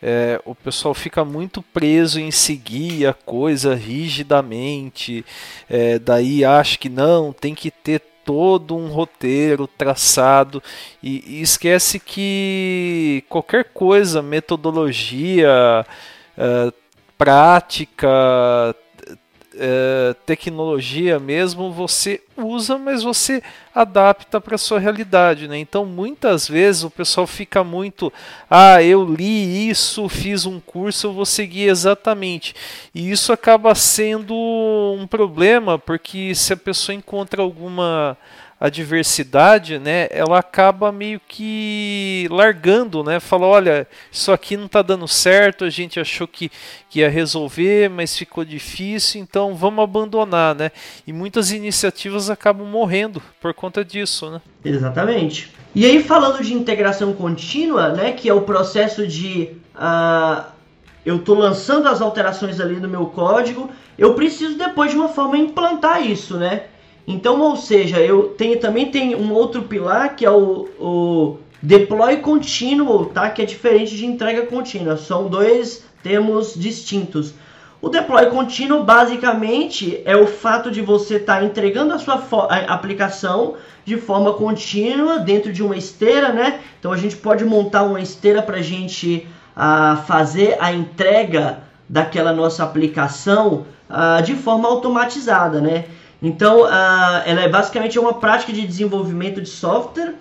[0.04, 5.24] É, o pessoal fica muito preso em seguir a coisa rigidamente,
[5.70, 10.62] é, daí acha que não, tem que ter todo um roteiro traçado
[11.04, 15.86] e, e esquece que qualquer coisa, metodologia,
[16.36, 16.74] é,
[17.22, 18.76] prática,
[19.56, 23.44] é, tecnologia mesmo, você usa, mas você
[23.76, 25.60] adapta para sua realidade, né?
[25.60, 28.12] Então, muitas vezes o pessoal fica muito,
[28.50, 32.56] ah, eu li isso, fiz um curso, eu vou seguir exatamente.
[32.92, 38.18] E isso acaba sendo um problema, porque se a pessoa encontra alguma
[38.62, 43.20] a diversidade, né, ela acaba meio que largando, né?
[43.20, 46.52] Fala, olha, isso aqui não está dando certo, a gente achou que,
[46.88, 50.70] que ia resolver, mas ficou difícil, então vamos abandonar, né?
[51.08, 54.40] E muitas iniciativas acabam morrendo por conta disso, né?
[54.64, 55.52] Exatamente.
[55.74, 60.44] E aí falando de integração contínua, né, que é o processo de uh,
[61.04, 65.36] eu estou lançando as alterações ali no meu código, eu preciso depois de uma forma
[65.36, 66.66] implantar isso, né?
[67.08, 72.18] Então, ou seja, eu tenho também tem um outro pilar que é o, o deploy
[72.18, 73.30] contínuo, tá?
[73.30, 74.98] Que é diferente de entrega contínua.
[74.98, 77.34] São dois termos distintos.
[77.82, 82.74] O deploy contínuo basicamente é o fato de você estar tá entregando a sua a
[82.74, 86.60] aplicação de forma contínua dentro de uma esteira, né?
[86.80, 89.28] Então a gente pode montar uma esteira para a gente
[89.58, 95.86] uh, fazer a entrega daquela nossa aplicação uh, de forma automatizada, né?
[96.22, 100.14] Então, uh, ela é basicamente uma prática de desenvolvimento de software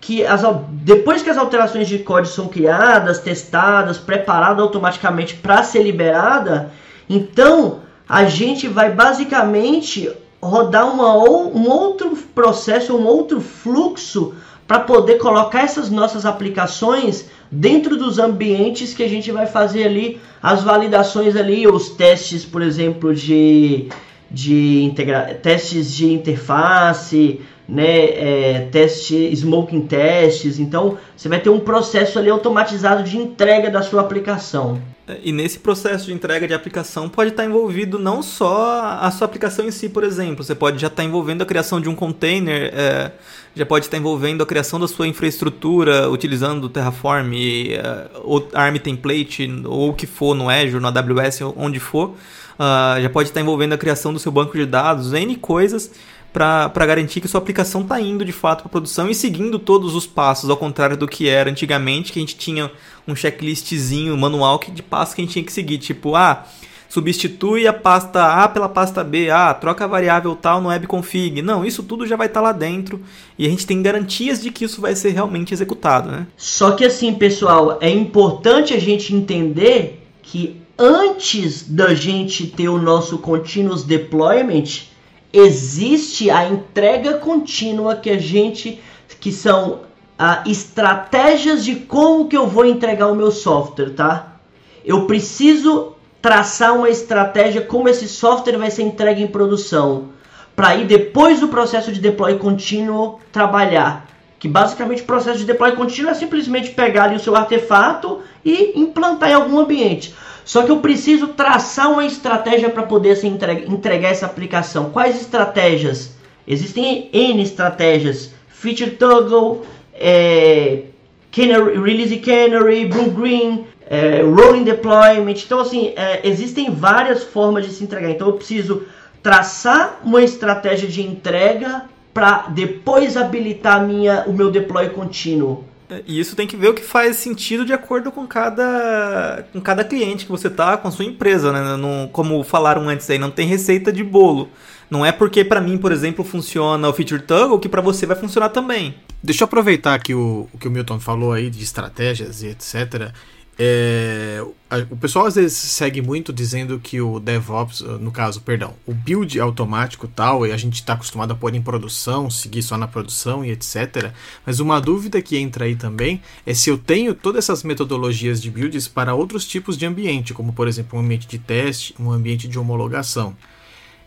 [0.00, 5.82] que as, depois que as alterações de código são criadas, testadas, preparadas automaticamente para ser
[5.82, 6.72] liberada,
[7.08, 10.10] então a gente vai basicamente
[10.42, 14.34] rodar uma, um outro processo, um outro fluxo
[14.66, 20.20] para poder colocar essas nossas aplicações dentro dos ambientes que a gente vai fazer ali
[20.42, 23.88] as validações ali, os testes, por exemplo, de
[24.32, 30.58] de integra testes de interface, né, é, teste, smoking testes.
[30.58, 34.80] Então, você vai ter um processo ali automatizado de entrega da sua aplicação.
[35.22, 39.66] E nesse processo de entrega de aplicação pode estar envolvido não só a sua aplicação
[39.66, 40.44] em si, por exemplo.
[40.44, 43.10] Você pode já estar envolvendo a criação de um container, é,
[43.54, 48.08] já pode estar envolvendo a criação da sua infraestrutura utilizando o Terraform, é,
[48.54, 52.14] ARM template, ou o que for no Azure, no AWS, onde for
[52.62, 55.90] uh, já pode estar envolvendo a criação do seu banco de dados, N coisas
[56.32, 60.06] para garantir que sua aplicação está indo de fato para produção e seguindo todos os
[60.06, 62.70] passos, ao contrário do que era antigamente, que a gente tinha
[63.06, 66.46] um checklistzinho manual que, de passos que a gente tinha que seguir, tipo, ah,
[66.88, 71.42] substitui a pasta A pela pasta B, ah, troca a variável tal no webconfig.
[71.42, 73.02] Não, isso tudo já vai estar tá lá dentro
[73.38, 76.26] e a gente tem garantias de que isso vai ser realmente executado, né?
[76.34, 82.78] Só que assim, pessoal, é importante a gente entender que antes da gente ter o
[82.78, 84.84] nosso continuous deployment,
[85.32, 88.80] existe a entrega contínua que a gente
[89.20, 89.80] que são
[90.18, 94.36] ah, estratégias de como que eu vou entregar o meu software, tá?
[94.84, 100.10] Eu preciso traçar uma estratégia como esse software vai ser entregue em produção,
[100.54, 104.06] para ir depois do processo de deploy contínuo trabalhar.
[104.38, 108.78] Que basicamente o processo de deploy contínuo é simplesmente pegar ali o seu artefato e
[108.78, 110.14] implantar em algum ambiente.
[110.44, 114.90] Só que eu preciso traçar uma estratégia para poder entregar essa aplicação.
[114.90, 116.12] Quais estratégias?
[116.46, 118.32] Existem N estratégias.
[118.48, 119.62] Feature Toggle,
[119.94, 120.82] é,
[121.30, 125.36] canary, Release Canary, Blue Green, é, Rolling Deployment.
[125.44, 128.10] Então, assim, é, existem várias formas de se entregar.
[128.10, 128.82] Então, eu preciso
[129.22, 135.64] traçar uma estratégia de entrega para depois habilitar minha, o meu deploy contínuo.
[136.06, 139.84] E isso tem que ver o que faz sentido de acordo com cada, com cada
[139.84, 141.76] cliente que você tá, com a sua empresa, né?
[141.76, 144.48] Não, como falaram antes aí, não tem receita de bolo.
[144.90, 148.16] Não é porque para mim, por exemplo, funciona o Feature Toggle que para você vai
[148.16, 148.94] funcionar também.
[149.22, 153.12] Deixa eu aproveitar que o, o que o Milton falou aí de estratégias e etc.
[153.58, 154.42] é,
[154.90, 159.38] o pessoal às vezes segue muito dizendo que o DevOps, no caso, perdão, o build
[159.38, 163.44] automático tal, e a gente está acostumado a pôr em produção, seguir só na produção
[163.44, 164.12] e etc.
[164.46, 168.50] Mas uma dúvida que entra aí também é se eu tenho todas essas metodologias de
[168.50, 172.48] builds para outros tipos de ambiente, como por exemplo um ambiente de teste, um ambiente
[172.48, 173.36] de homologação.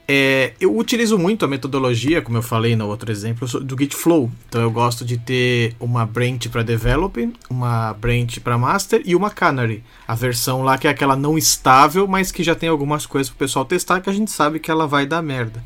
[0.07, 4.31] É, eu utilizo muito a metodologia, como eu falei no outro exemplo, do Git Flow.
[4.47, 9.31] Então eu gosto de ter uma branch para develop, uma branch para master e uma
[9.31, 9.83] canary.
[10.07, 13.35] A versão lá que é aquela não estável, mas que já tem algumas coisas para
[13.35, 15.63] o pessoal testar que a gente sabe que ela vai dar merda.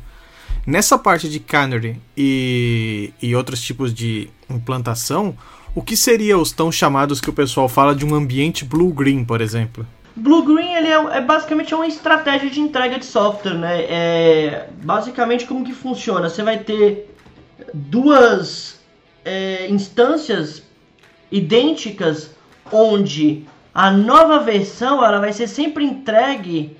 [0.66, 5.36] Nessa parte de canary e, e outros tipos de implantação,
[5.74, 9.40] o que seria os tão chamados que o pessoal fala de um ambiente blue-green, por
[9.40, 9.86] exemplo?
[10.16, 13.82] Blue Green ele é, é, basicamente uma estratégia de entrega de software, né?
[13.82, 16.28] É, basicamente como que funciona?
[16.28, 17.14] Você vai ter
[17.72, 18.80] duas
[19.24, 20.62] é, instâncias
[21.30, 22.34] idênticas
[22.72, 23.44] onde
[23.74, 26.76] a nova versão ela vai ser sempre entregue.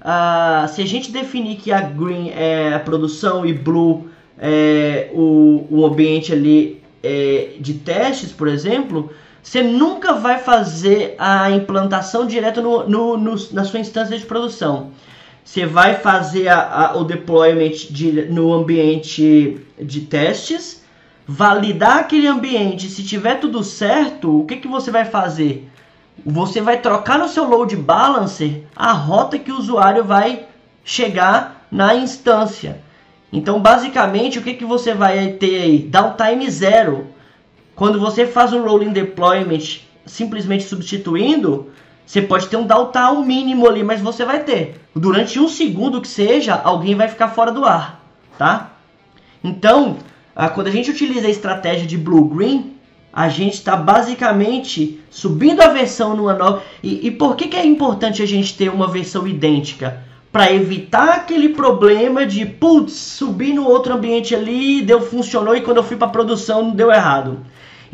[0.00, 5.66] Uh, se a gente definir que a Green é a produção e Blue é o,
[5.70, 9.10] o ambiente ali é, de testes, por exemplo,
[9.44, 14.92] você nunca vai fazer a implantação direto no, no, no, na sua instância de produção.
[15.44, 20.82] Você vai fazer a, a, o deployment de, no ambiente de testes,
[21.28, 22.88] validar aquele ambiente.
[22.88, 25.68] Se tiver tudo certo, o que, que você vai fazer?
[26.24, 30.46] Você vai trocar no seu load balancer a rota que o usuário vai
[30.82, 32.80] chegar na instância.
[33.30, 35.78] Então, basicamente, o que, que você vai ter aí?
[35.80, 37.13] Downtime zero.
[37.74, 41.70] Quando você faz um rolling deployment simplesmente substituindo,
[42.06, 44.80] você pode ter um downtime mínimo ali, mas você vai ter.
[44.94, 48.00] Durante um segundo que seja, alguém vai ficar fora do ar,
[48.38, 48.72] tá?
[49.42, 49.96] Então,
[50.54, 52.74] quando a gente utiliza a estratégia de blue-green,
[53.12, 56.62] a gente está basicamente subindo a versão numa nova.
[56.82, 60.02] E, e por que, que é importante a gente ter uma versão idêntica?
[60.32, 65.76] Para evitar aquele problema de, putz, subir no outro ambiente ali, deu funcionou e quando
[65.76, 67.38] eu fui para produção deu errado.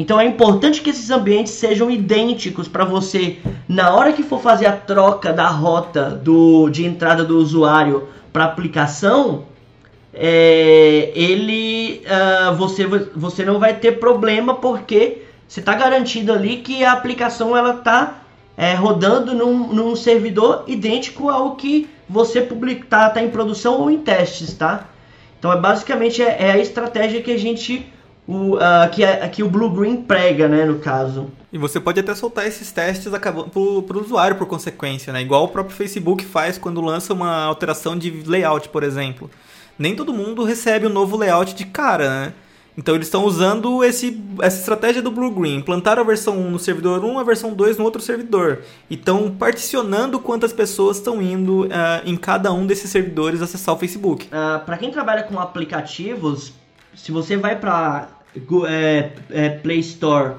[0.01, 3.36] Então é importante que esses ambientes sejam idênticos para você,
[3.68, 8.44] na hora que for fazer a troca da rota do, de entrada do usuário para
[8.44, 9.44] aplicação,
[10.14, 16.82] é, ele uh, você, você não vai ter problema porque você está garantido ali que
[16.82, 18.22] a aplicação ela está
[18.57, 23.98] é, rodando num, num, servidor idêntico ao que você está tá em produção ou em
[23.98, 24.88] testes, tá?
[25.38, 27.86] Então é basicamente é, é a estratégia que a gente
[28.30, 31.32] o, uh, que, é, que o Blue Green prega, né, no caso.
[31.52, 35.20] E você pode até soltar esses testes acabando para o usuário por consequência, né?
[35.20, 39.28] Igual o próprio Facebook faz quando lança uma alteração de layout, por exemplo.
[39.76, 42.32] Nem todo mundo recebe o um novo layout de cara, né?
[42.78, 46.58] Então eles estão usando esse, essa estratégia do Blue Green, implantaram a versão 1 no
[46.60, 48.60] servidor 1, a versão 2 no outro servidor.
[48.88, 51.68] E estão particionando quantas pessoas estão indo uh,
[52.04, 54.26] em cada um desses servidores acessar o Facebook.
[54.26, 56.52] Uh, ah, para quem trabalha com aplicativos,
[56.94, 58.19] se você vai para
[58.68, 60.34] é, é, Play Store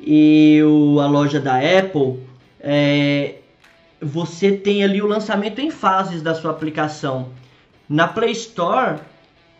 [0.00, 2.20] e o, a loja da Apple,
[2.60, 3.36] é,
[4.00, 7.28] você tem ali o lançamento em fases da sua aplicação.
[7.88, 8.98] Na Play Store,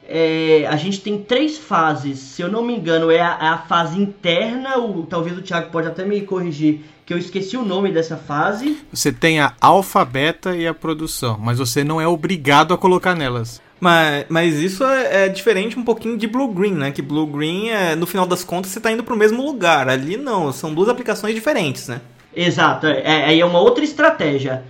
[0.06, 2.18] é, a gente tem três fases.
[2.18, 4.78] Se eu não me engano, é a, a fase interna.
[4.78, 8.78] O, talvez o Thiago pode até me corrigir, que eu esqueci o nome dessa fase.
[8.92, 13.14] Você tem a alfa, beta e a produção, mas você não é obrigado a colocar
[13.14, 13.62] nelas.
[13.84, 16.90] Mas, mas isso é, é, diferente um pouquinho de Blue Green, né?
[16.90, 19.90] Que Blue Green, é, no final das contas, você está indo para o mesmo lugar.
[19.90, 22.00] Ali não, são duas aplicações diferentes, né?
[22.34, 24.64] Exato, é, é, é uma outra estratégia.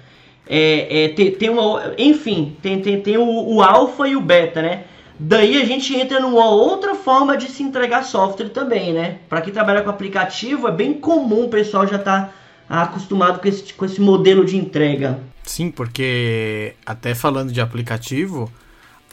[0.49, 4.61] É, é, tem, tem uma, enfim, tem, tem, tem o, o alfa e o beta,
[4.61, 4.83] né?
[5.17, 9.19] Daí a gente entra numa outra forma de se entregar software também, né?
[9.29, 12.33] Para quem trabalha com aplicativo, é bem comum o pessoal já tá
[12.69, 15.21] acostumado com esse, com esse modelo de entrega.
[15.45, 18.51] Sim, porque até falando de aplicativo,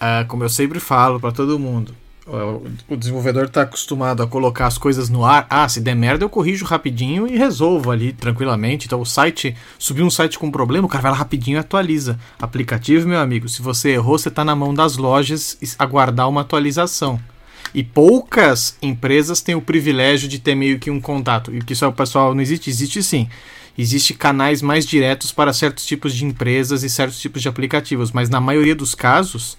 [0.02, 1.96] uh, como eu sempre falo para todo mundo,
[2.88, 5.46] o desenvolvedor está acostumado a colocar as coisas no ar.
[5.50, 8.86] Ah, se der merda, eu corrijo rapidinho e resolvo ali tranquilamente.
[8.86, 12.20] Então, o site, subiu um site com problema, o cara vai lá rapidinho e atualiza.
[12.40, 17.20] Aplicativo, meu amigo, se você errou, você está na mão das lojas aguardar uma atualização.
[17.74, 21.54] E poucas empresas têm o privilégio de ter meio que um contato.
[21.54, 22.70] E que isso é o pessoal não existe?
[22.70, 23.28] Existe sim.
[23.78, 28.30] Existem canais mais diretos para certos tipos de empresas e certos tipos de aplicativos, mas
[28.30, 29.58] na maioria dos casos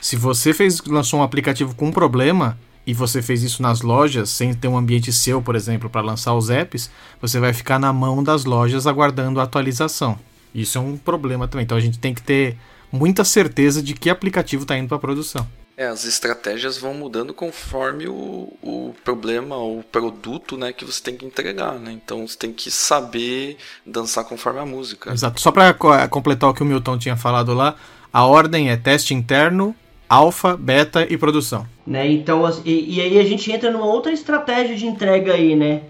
[0.00, 4.30] se você fez lançou um aplicativo com um problema e você fez isso nas lojas
[4.30, 6.90] sem ter um ambiente seu, por exemplo, para lançar os apps,
[7.20, 10.18] você vai ficar na mão das lojas aguardando a atualização.
[10.54, 11.64] Isso é um problema também.
[11.64, 12.56] Então a gente tem que ter
[12.90, 15.46] muita certeza de que aplicativo está indo para produção.
[15.76, 21.16] É, as estratégias vão mudando conforme o, o problema, o produto, né, que você tem
[21.16, 21.90] que entregar, né?
[21.92, 25.10] Então você tem que saber dançar conforme a música.
[25.10, 25.40] Exato.
[25.40, 25.72] Só para
[26.08, 27.76] completar o que o Milton tinha falado lá,
[28.12, 29.74] a ordem é teste interno,
[30.10, 31.64] alfa, beta e produção.
[31.86, 32.10] Né?
[32.10, 35.82] Então, e, e aí a gente entra numa outra estratégia de entrega aí, né?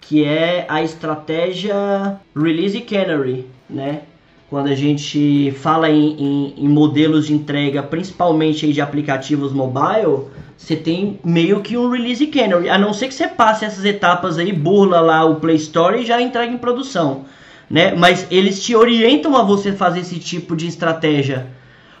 [0.00, 4.02] Que é a estratégia Release Canary, né?
[4.48, 10.24] quando a gente fala em, em, em, modelos de entrega, principalmente de aplicativos mobile,
[10.56, 14.38] você tem meio que um release canary, a não ser que você passe essas etapas
[14.38, 17.26] aí, burla lá o Play Store e já entrega em produção,
[17.68, 17.94] né?
[17.94, 21.46] Mas eles te orientam a você fazer esse tipo de estratégia,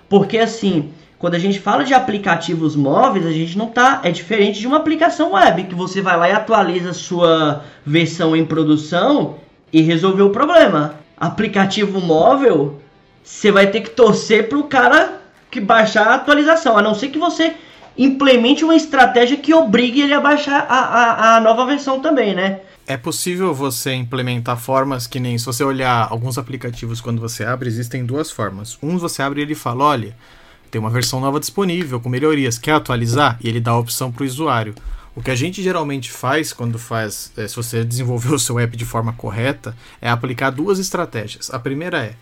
[0.08, 4.60] porque assim, quando a gente fala de aplicativos móveis, a gente não tá, é diferente
[4.60, 9.36] de uma aplicação web que você vai lá e atualiza sua versão em produção
[9.72, 12.80] e resolveu o problema aplicativo móvel,
[13.22, 17.08] você vai ter que torcer para o cara que baixar a atualização, a não ser
[17.08, 17.54] que você
[17.96, 22.60] implemente uma estratégia que obrigue ele a baixar a, a, a nova versão também, né?
[22.86, 27.68] É possível você implementar formas que nem se você olhar alguns aplicativos quando você abre,
[27.68, 28.78] existem duas formas.
[28.82, 30.16] Um você abre e ele fala, olha,
[30.68, 33.38] tem uma versão nova disponível com melhorias, quer atualizar?
[33.42, 34.74] E ele dá a opção para o usuário.
[35.14, 38.76] O que a gente geralmente faz quando faz, é, se você desenvolver o seu app
[38.76, 41.50] de forma correta, é aplicar duas estratégias.
[41.52, 42.14] A primeira é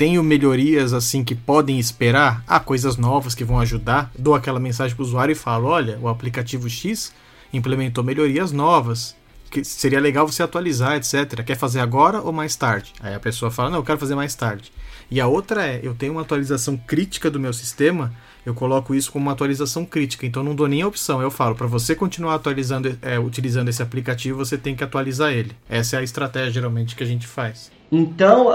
[0.00, 4.96] tenho melhorias assim que podem esperar, há coisas novas que vão ajudar, dou aquela mensagem
[4.96, 7.12] para o usuário e falo, olha, o aplicativo X
[7.52, 9.14] implementou melhorias novas,
[9.50, 11.42] que seria legal você atualizar, etc.
[11.44, 12.92] Quer fazer agora ou mais tarde?
[13.00, 14.72] Aí a pessoa fala, não, eu quero fazer mais tarde.
[15.10, 18.12] E a outra é, eu tenho uma atualização crítica do meu sistema
[18.44, 20.26] eu coloco isso como uma atualização crítica.
[20.26, 21.20] Então não dou nem a opção.
[21.20, 25.52] Eu falo, para você continuar atualizando, é, utilizando esse aplicativo, você tem que atualizar ele.
[25.68, 27.70] Essa é a estratégia geralmente que a gente faz.
[27.92, 28.50] Então,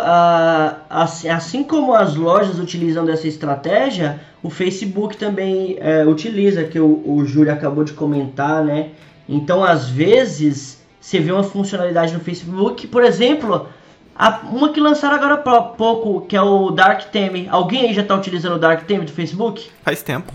[0.90, 7.26] assim, como as lojas utilizam dessa estratégia, o Facebook também é, utiliza, que o, o
[7.26, 8.92] Júlio acabou de comentar, né?
[9.28, 13.70] Então, às vezes, você vê uma funcionalidade no Facebook, por exemplo,
[14.16, 17.48] a, uma que lançaram agora há pouco, que é o Dark Theme.
[17.48, 19.70] Alguém aí já está utilizando o Dark Theme do Facebook?
[19.84, 20.34] Faz tempo.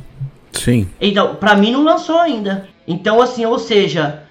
[0.52, 0.88] Sim.
[1.00, 2.68] Então, para mim não lançou ainda.
[2.86, 4.22] Então, assim, ou seja,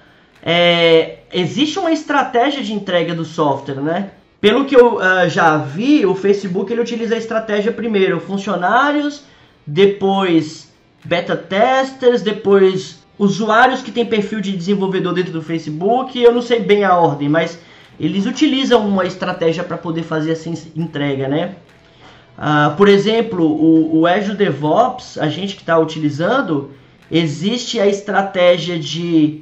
[0.41, 4.11] é, existe uma estratégia de entrega do software, né?
[4.39, 9.25] Pelo que eu uh, já vi, o Facebook ele utiliza a estratégia primeiro funcionários,
[9.67, 10.71] depois
[11.03, 16.17] beta testers, depois usuários que têm perfil de desenvolvedor dentro do Facebook.
[16.17, 17.59] Eu não sei bem a ordem, mas
[17.99, 21.55] eles utilizam uma estratégia para poder fazer essa entrega, né?
[22.37, 26.71] Ah, por exemplo, o, o Azure DevOps, a gente que está utilizando,
[27.11, 29.41] existe a estratégia de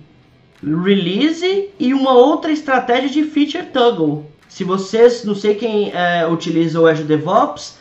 [0.63, 4.25] release e uma outra estratégia de feature toggle.
[4.49, 7.77] Se vocês, não sei quem é, utiliza o Azure DevOps,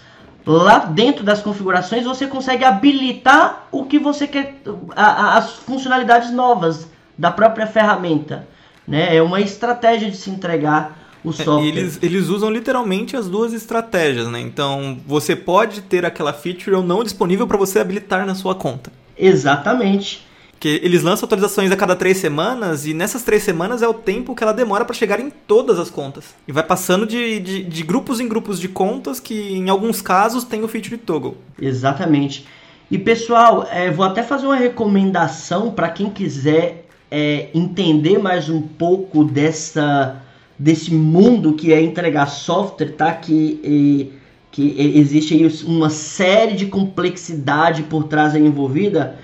[0.46, 4.54] lá dentro das configurações você consegue habilitar o que você quer,
[4.94, 6.88] a, a, as funcionalidades novas
[7.18, 8.46] da própria ferramenta.
[8.86, 9.16] Né?
[9.16, 11.66] É uma estratégia de se entregar o é, software.
[11.66, 14.40] Eles, eles usam literalmente as duas estratégias, né?
[14.40, 18.92] Então você pode ter aquela feature ou não disponível para você habilitar na sua conta.
[19.18, 20.24] Exatamente.
[20.58, 24.34] Que eles lançam atualizações a cada três semanas e nessas três semanas é o tempo
[24.34, 26.34] que ela demora para chegar em todas as contas.
[26.48, 30.44] E vai passando de, de, de, grupos em grupos de contas que em alguns casos
[30.44, 31.36] tem o feature toggle.
[31.60, 32.46] Exatamente.
[32.90, 38.62] E pessoal, é, vou até fazer uma recomendação para quem quiser é, entender mais um
[38.62, 40.22] pouco dessa
[40.58, 43.12] desse mundo que é entregar software, tá?
[43.12, 44.12] Que, e,
[44.50, 49.18] que existe aí uma série de complexidade por trás aí envolvida.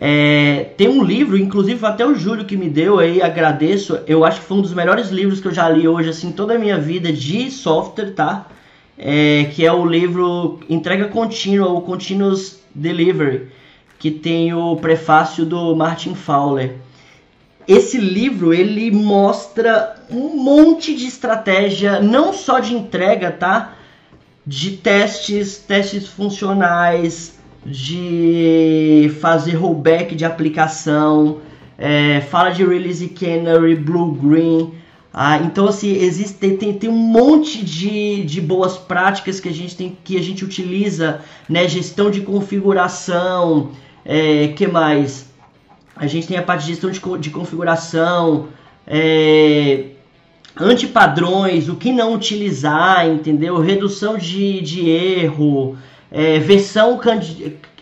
[0.00, 3.98] É, tem um livro, inclusive até o Júlio que me deu aí, agradeço.
[4.06, 6.54] Eu acho que foi um dos melhores livros que eu já li hoje, assim, toda
[6.54, 8.46] a minha vida de software, tá?
[8.96, 13.48] É, que é o livro Entrega Contínua, ou Continuous Delivery,
[13.98, 16.76] que tem o prefácio do Martin Fowler
[17.68, 23.74] esse livro ele mostra um monte de estratégia, não só de entrega, tá?
[24.46, 31.38] De testes, testes funcionais, de fazer rollback de aplicação,
[31.76, 34.72] é, fala de release canary, blue green.
[35.12, 39.76] Ah, então assim existe tem, tem um monte de, de boas práticas que a gente
[39.76, 41.66] tem que a gente utiliza, né?
[41.66, 43.70] Gestão de configuração,
[44.04, 45.28] é, que mais?
[45.98, 48.48] a gente tem a parte de gestão de, de configuração,
[48.86, 49.86] é,
[50.56, 53.60] antipadrões, o que não utilizar, entendeu?
[53.60, 55.76] Redução de, de erro,
[56.10, 56.98] é, versão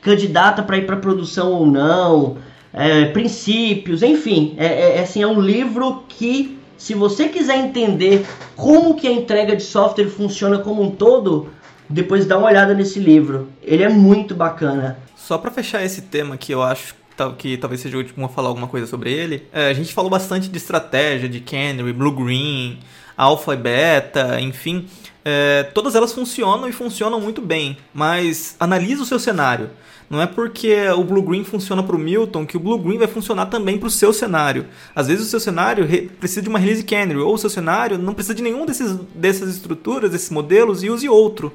[0.01, 2.37] candidata para ir para produção ou não,
[2.73, 8.27] é, princípios, enfim, é, é, é, assim, é um livro que, se você quiser entender
[8.55, 11.49] como que a entrega de software funciona como um todo,
[11.89, 13.49] depois dá uma olhada nesse livro.
[13.63, 14.99] Ele é muito bacana.
[15.17, 16.95] Só para fechar esse tema que eu acho
[17.39, 20.11] que talvez seja o último a falar alguma coisa sobre ele, é, a gente falou
[20.11, 22.79] bastante de estratégia, de Canary, Blue Green,
[23.17, 24.87] Alpha e Beta, enfim.
[25.29, 29.71] É, todas elas funcionam e funcionam muito bem, mas analise o seu cenário.
[30.09, 33.09] Não é porque o Blue Green funciona para o Milton que o Blue Green vai
[33.09, 34.67] funcionar também para o seu cenário.
[34.95, 35.85] Às vezes o seu cenário
[36.21, 39.53] precisa de uma release canary, ou o seu cenário não precisa de nenhum desses, dessas
[39.53, 41.53] estruturas, desses modelos, e use outro.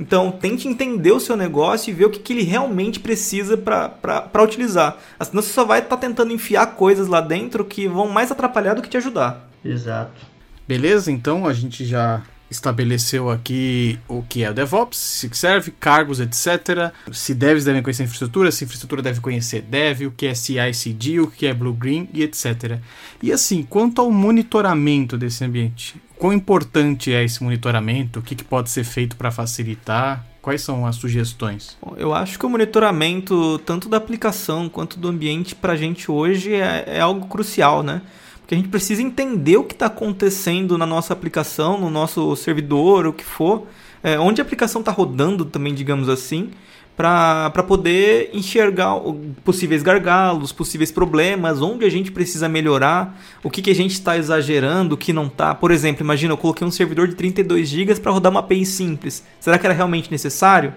[0.00, 4.42] Então, tente entender o seu negócio e ver o que, que ele realmente precisa para
[4.42, 4.98] utilizar.
[5.22, 8.74] Senão você só vai estar tá tentando enfiar coisas lá dentro que vão mais atrapalhar
[8.74, 9.48] do que te ajudar.
[9.64, 10.26] Exato.
[10.66, 16.20] Beleza, então a gente já estabeleceu aqui o que é o DevOps, se serve, cargos,
[16.20, 16.92] etc.
[17.12, 21.26] Se devs devem conhecer infraestrutura, se infraestrutura deve conhecer dev, o que é CI/CD, o
[21.26, 22.78] que é Blue Green e etc.
[23.22, 28.20] E assim, quanto ao monitoramento desse ambiente, quão importante é esse monitoramento?
[28.20, 30.24] O que, que pode ser feito para facilitar?
[30.40, 31.76] Quais são as sugestões?
[31.96, 36.54] Eu acho que o monitoramento, tanto da aplicação quanto do ambiente, para a gente hoje
[36.54, 38.00] é, é algo crucial, né?
[38.46, 43.04] Porque a gente precisa entender o que está acontecendo na nossa aplicação, no nosso servidor,
[43.08, 43.66] o que for,
[44.04, 46.50] é, onde a aplicação está rodando também, digamos assim,
[46.96, 49.00] para poder enxergar
[49.44, 54.16] possíveis gargalos, possíveis problemas, onde a gente precisa melhorar, o que, que a gente está
[54.16, 55.52] exagerando, o que não está.
[55.52, 59.24] Por exemplo, imagina eu coloquei um servidor de 32 GB para rodar uma API simples.
[59.40, 60.72] Será que era realmente necessário?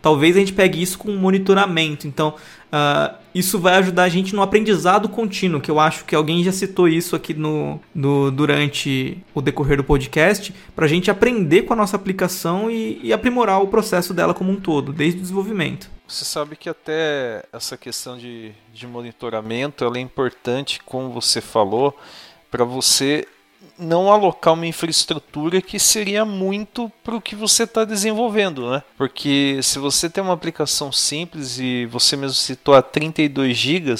[0.00, 2.06] Talvez a gente pegue isso com monitoramento.
[2.06, 2.34] Então,
[2.72, 6.52] uh, isso vai ajudar a gente no aprendizado contínuo, que eu acho que alguém já
[6.52, 11.72] citou isso aqui no, no durante o decorrer do podcast, para a gente aprender com
[11.72, 15.90] a nossa aplicação e, e aprimorar o processo dela como um todo, desde o desenvolvimento.
[16.06, 21.96] Você sabe que até essa questão de, de monitoramento ela é importante, como você falou,
[22.50, 23.26] para você
[23.78, 28.82] não alocar uma infraestrutura que seria muito para o que você está desenvolvendo, né?
[28.96, 33.94] Porque se você tem uma aplicação simples e você mesmo citou a 32 GB,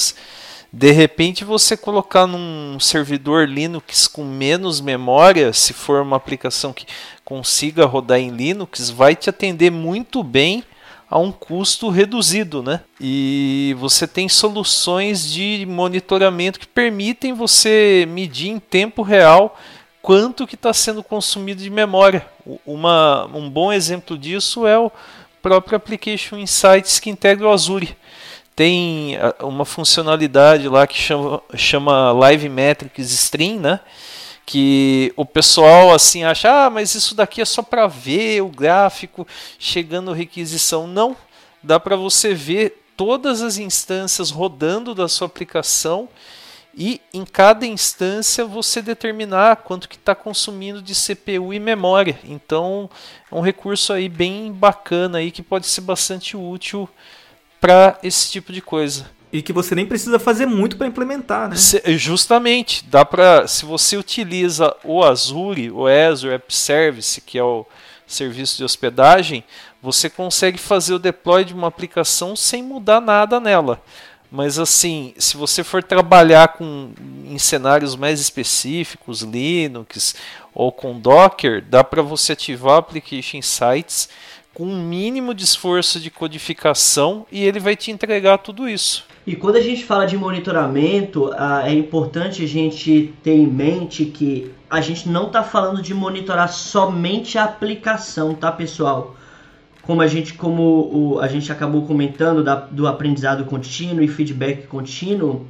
[0.73, 6.87] de repente você colocar num servidor Linux com menos memória, se for uma aplicação que
[7.25, 10.65] consiga rodar em Linux, vai te atender muito bem
[11.11, 12.81] a um custo reduzido, né?
[13.01, 19.59] E você tem soluções de monitoramento que permitem você medir em tempo real
[20.03, 22.27] quanto que está sendo consumido de memória.
[22.67, 24.91] Uma, um bom exemplo disso é o
[25.43, 27.97] próprio Application Insights que integra o Azure.
[28.55, 33.81] Tem ah, uma funcionalidade lá que chama, chama Live Metrics Stream, né?
[34.49, 39.29] Que o pessoal assim acha, ah, mas isso daqui é só para ver o gráfico
[39.59, 40.87] chegando requisição.
[40.87, 41.15] Não,
[41.63, 46.09] dá para você ver todas as instâncias rodando da sua aplicação
[46.75, 52.19] e em cada instância você determinar quanto que está consumindo de CPU e memória.
[52.25, 52.89] Então
[53.31, 56.89] é um recurso aí bem bacana aí que pode ser bastante útil
[57.61, 59.11] para esse tipo de coisa.
[59.33, 61.57] E que você nem precisa fazer muito para implementar, né?
[61.99, 67.67] justamente, dá para se você utiliza o Azure, o Azure App Service, que é o
[68.07, 69.45] serviço de hospedagem,
[69.83, 73.83] você consegue fazer o deploy de uma aplicação sem mudar nada nela.
[74.31, 76.93] Mas assim, se você for trabalhar com
[77.25, 80.15] em cenários mais específicos, Linux
[80.55, 84.09] ou com Docker, dá para você ativar Application Sites
[84.59, 89.05] com um mínimo de esforço de codificação e ele vai te entregar tudo isso.
[89.25, 94.07] E quando a gente fala de monitoramento, ah, é importante a gente ter em mente
[94.07, 99.15] que a gente não está falando de monitorar somente a aplicação, tá pessoal?
[99.83, 104.67] Como a gente, como o, a gente acabou comentando da, do aprendizado contínuo e feedback
[104.67, 105.47] contínuo,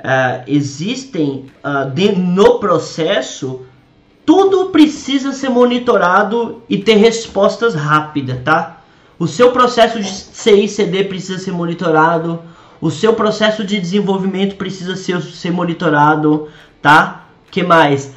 [0.00, 3.64] uh, existem uh, de, no processo
[4.28, 8.82] tudo precisa ser monitorado e ter respostas rápidas, tá?
[9.18, 12.38] O seu processo de CICD precisa ser monitorado,
[12.78, 16.46] o seu processo de desenvolvimento precisa ser, ser monitorado,
[16.82, 17.24] tá?
[17.50, 18.12] Que mais?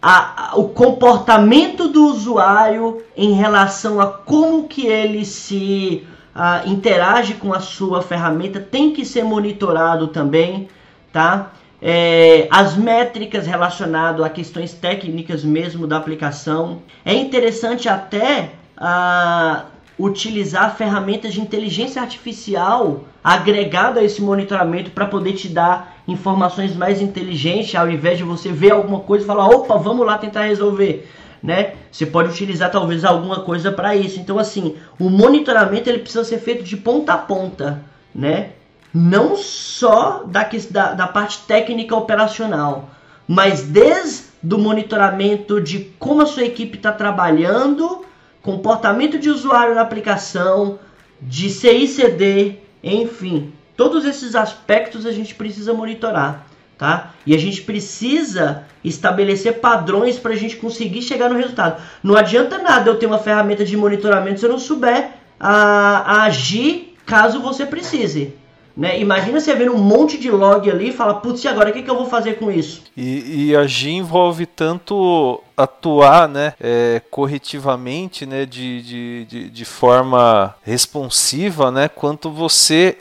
[0.00, 7.34] A, a, o comportamento do usuário em relação a como que ele se a, interage
[7.34, 10.68] com a sua ferramenta tem que ser monitorado também,
[11.12, 11.50] tá?
[11.86, 16.80] É, as métricas relacionadas a questões técnicas mesmo da aplicação.
[17.04, 19.66] É interessante até a,
[19.98, 27.02] utilizar ferramentas de inteligência artificial agregada a esse monitoramento para poder te dar informações mais
[27.02, 31.06] inteligentes, ao invés de você ver alguma coisa e falar, opa, vamos lá tentar resolver.
[31.42, 31.74] Né?
[31.92, 34.18] Você pode utilizar talvez alguma coisa para isso.
[34.18, 37.82] Então assim, o monitoramento ele precisa ser feito de ponta a ponta,
[38.14, 38.52] né?
[38.94, 42.90] Não só da, da, da parte técnica operacional,
[43.26, 48.04] mas desde do monitoramento de como a sua equipe está trabalhando
[48.42, 50.78] comportamento de usuário na aplicação,
[51.20, 56.46] de CICD, enfim, todos esses aspectos a gente precisa monitorar,
[56.76, 57.14] tá?
[57.26, 61.82] E a gente precisa estabelecer padrões para a gente conseguir chegar no resultado.
[62.02, 66.22] Não adianta nada eu ter uma ferramenta de monitoramento se eu não souber a, a
[66.24, 68.34] agir caso você precise.
[68.76, 68.98] Né?
[68.98, 71.82] Imagina você ver um monte de log ali e fala, putz, e agora o que,
[71.82, 72.82] que eu vou fazer com isso?
[72.96, 80.56] E, e agir envolve tanto atuar né, é, corretivamente, né, de, de, de, de forma
[80.62, 82.98] responsiva, né, quanto você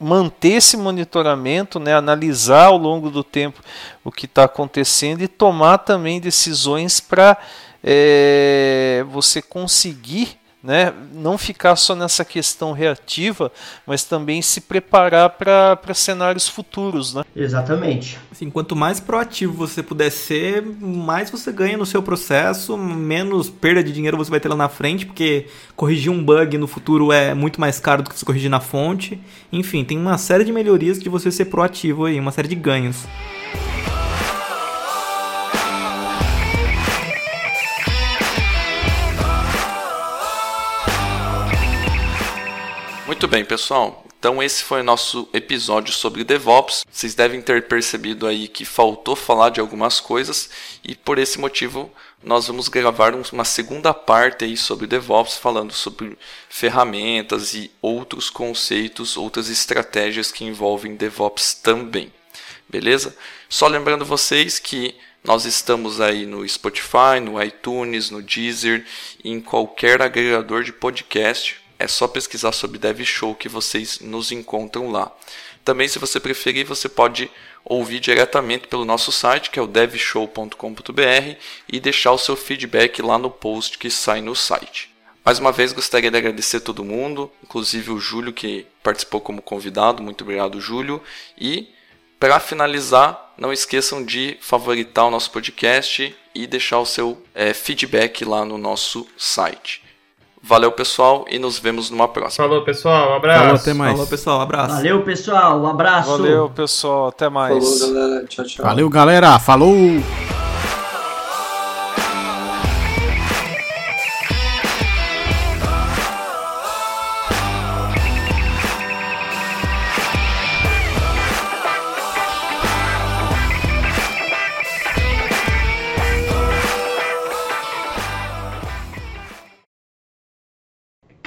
[0.00, 3.60] manter esse monitoramento, né, analisar ao longo do tempo
[4.04, 7.36] o que está acontecendo e tomar também decisões para
[7.82, 10.92] é, você conseguir né?
[11.12, 13.50] Não ficar só nessa questão reativa,
[13.86, 17.22] mas também se preparar para cenários futuros, né?
[17.34, 18.18] Exatamente.
[18.30, 23.82] Assim, quanto mais proativo você puder ser, mais você ganha no seu processo, menos perda
[23.82, 27.34] de dinheiro você vai ter lá na frente, porque corrigir um bug no futuro é
[27.34, 29.20] muito mais caro do que você corrigir na fonte.
[29.52, 33.06] Enfim, tem uma série de melhorias de você ser proativo aí, uma série de ganhos.
[43.08, 44.04] Muito bem, pessoal.
[44.18, 46.84] Então esse foi o nosso episódio sobre DevOps.
[46.92, 50.50] Vocês devem ter percebido aí que faltou falar de algumas coisas
[50.84, 51.90] e por esse motivo
[52.22, 56.18] nós vamos gravar uma segunda parte aí sobre DevOps, falando sobre
[56.50, 62.12] ferramentas e outros conceitos, outras estratégias que envolvem DevOps também.
[62.68, 63.16] Beleza?
[63.48, 64.94] Só lembrando vocês que
[65.24, 68.84] nós estamos aí no Spotify, no iTunes, no Deezer,
[69.24, 74.90] em qualquer agregador de podcast é só pesquisar sobre Dev Show que vocês nos encontram
[74.90, 75.12] lá.
[75.64, 77.30] Também, se você preferir, você pode
[77.64, 81.36] ouvir diretamente pelo nosso site, que é o devshow.com.br,
[81.68, 84.90] e deixar o seu feedback lá no post que sai no site.
[85.24, 90.02] Mais uma vez, gostaria de agradecer todo mundo, inclusive o Júlio, que participou como convidado.
[90.02, 91.02] Muito obrigado, Júlio.
[91.36, 91.68] E,
[92.18, 98.24] para finalizar, não esqueçam de favoritar o nosso podcast e deixar o seu é, feedback
[98.24, 99.82] lá no nosso site.
[100.48, 102.48] Valeu, pessoal, e nos vemos numa próxima.
[102.48, 103.10] Falou, pessoal.
[103.10, 103.40] Um abraço.
[103.40, 103.92] Falou, até mais.
[103.92, 104.38] Falou, pessoal.
[104.38, 104.74] Um abraço.
[104.76, 105.60] Valeu, pessoal.
[105.60, 106.10] Um abraço.
[106.10, 107.08] Valeu, pessoal.
[107.08, 107.80] Até mais.
[107.80, 108.26] Falou, galera.
[108.26, 108.64] Tchau, tchau.
[108.64, 109.38] Valeu, galera.
[109.38, 110.47] Falou!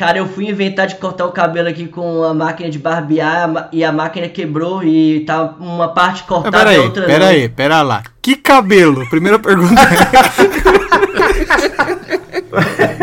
[0.02, 3.84] Cara, eu fui inventar de cortar o cabelo aqui com a máquina de barbear e
[3.84, 7.32] a máquina quebrou e tá uma parte cortada Pera e aí, outra pera não.
[7.32, 8.02] aí, pera lá.
[8.20, 9.08] Que cabelo?
[9.12, 9.76] Primeira pergunta.